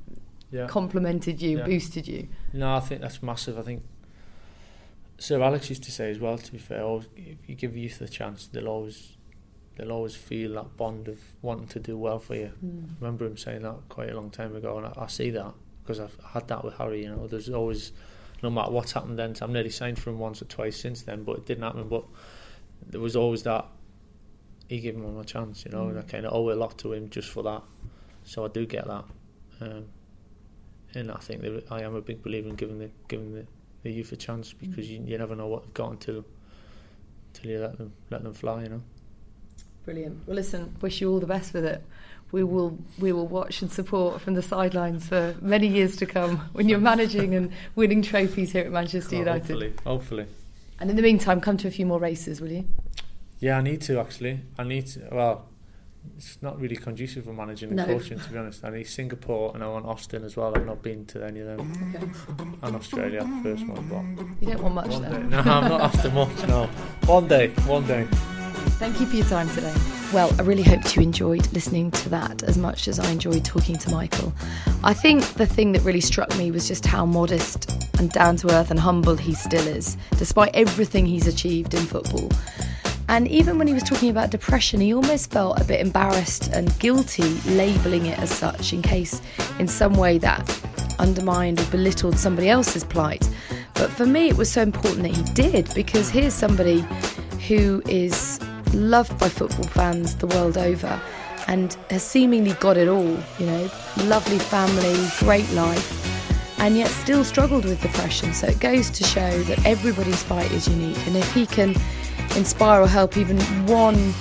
[0.52, 0.68] Yeah.
[0.68, 1.66] complimented you, Yeah.
[1.66, 2.28] boosted you.
[2.54, 3.58] No, I think that's massive.
[3.60, 3.84] I think
[5.20, 6.38] Sir Alex used to say as well.
[6.38, 9.18] To be fair, always, if you give youth a chance, they'll always
[9.80, 12.52] they'll always feel that bond of wanting to do well for you.
[12.64, 12.84] Mm.
[12.84, 15.54] I remember him saying that quite a long time ago, and I, I see that
[15.84, 17.04] because I've had that with Harry.
[17.04, 17.92] You know, there's always,
[18.44, 21.24] no matter what's happened then, I've nearly signed for him once or twice since then,
[21.24, 21.88] but it didn't happen.
[21.88, 22.04] But
[22.88, 23.66] there was always that
[24.68, 26.08] he gave him a chance, you know, and I Mm.
[26.10, 27.64] kind of owe a lot to him just for that.
[28.24, 29.06] So I do get that,
[29.62, 29.86] um,
[30.94, 33.46] and I think that I am a big believer in giving the giving the,
[33.84, 34.90] the youth a chance because Mm.
[34.90, 36.26] you, you never know what they've got until
[37.34, 38.82] until you let them let them fly, you know.
[39.90, 40.28] Brilliant.
[40.28, 41.84] Well, listen, wish you all the best with it.
[42.32, 46.38] We will we will watch and support from the sidelines for many years to come
[46.54, 49.40] when you're managing and winning trophies here at Manchester Well, United.
[49.48, 50.26] hopefully, hopefully.
[50.80, 52.66] And in the meantime, come to a few more races, will you?
[53.40, 54.42] Yeah, I need to actually.
[54.60, 55.08] I need to.
[55.12, 55.48] Well,
[56.18, 57.86] it's not really conducive for managing and No.
[57.86, 58.64] coaching, to be honest.
[58.64, 60.54] I need Singapore and I want Austin as well.
[60.56, 61.96] I've not been to any of them.
[61.96, 62.48] Okay.
[62.62, 64.16] And Australia, first one.
[64.16, 65.10] But You don't want much one day.
[65.10, 65.30] then.
[65.32, 66.48] No, I'm not after much.
[66.48, 66.68] No,
[67.08, 68.08] one day, one day.
[68.80, 69.76] Thank you for your time today.
[70.14, 73.78] Well, I really hope you enjoyed listening to that as much as I enjoyed talking
[73.78, 74.34] to Michael.
[74.86, 77.70] I think the thing that really struck me was just how modest
[78.00, 82.32] and down to earth and humble he still is, despite everything he's achieved in football.
[83.10, 86.80] And even when he was talking about depression, he almost felt a bit embarrassed and
[86.80, 89.22] guilty labelling it as such in case,
[89.60, 90.50] in some way, that
[91.00, 93.30] undermined or belittled somebody else's plight.
[93.74, 96.86] But for me, it was so important that he did because here's somebody
[97.46, 98.40] who is
[98.74, 101.02] loved by football fans the world over
[101.48, 103.70] and has seemingly got it all, you know,
[104.04, 108.34] lovely family, great life, and yet still struggled with depression.
[108.34, 111.76] So it goes to show that everybody's fight is unique, and if he can
[112.36, 114.14] inspire or help even one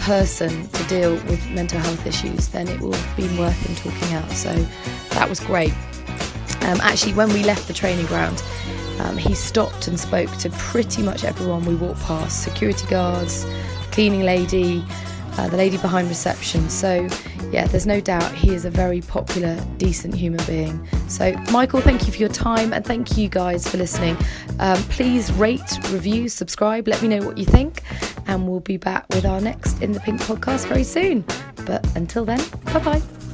[0.00, 4.30] person to deal with mental health issues, then it will been worth him talking out.
[4.32, 4.52] So
[5.10, 5.72] that was great.
[6.62, 8.42] Um, actually, when we left the training ground,
[9.00, 13.44] um, he stopped and spoke to pretty much everyone we walked past security guards,
[13.96, 14.84] cleaning lady,
[15.38, 16.68] uh, the lady behind reception.
[16.68, 17.08] So,
[17.50, 20.86] yeah, there's no doubt he is a very popular, decent human being.
[21.08, 24.18] So, Michael, thank you for your time and thank you guys for listening.
[24.58, 27.84] Um, please rate, review, subscribe, let me know what you think,
[28.26, 31.24] and we'll be back with our next In the Pink podcast very soon.
[31.64, 33.25] But until then, bye bye.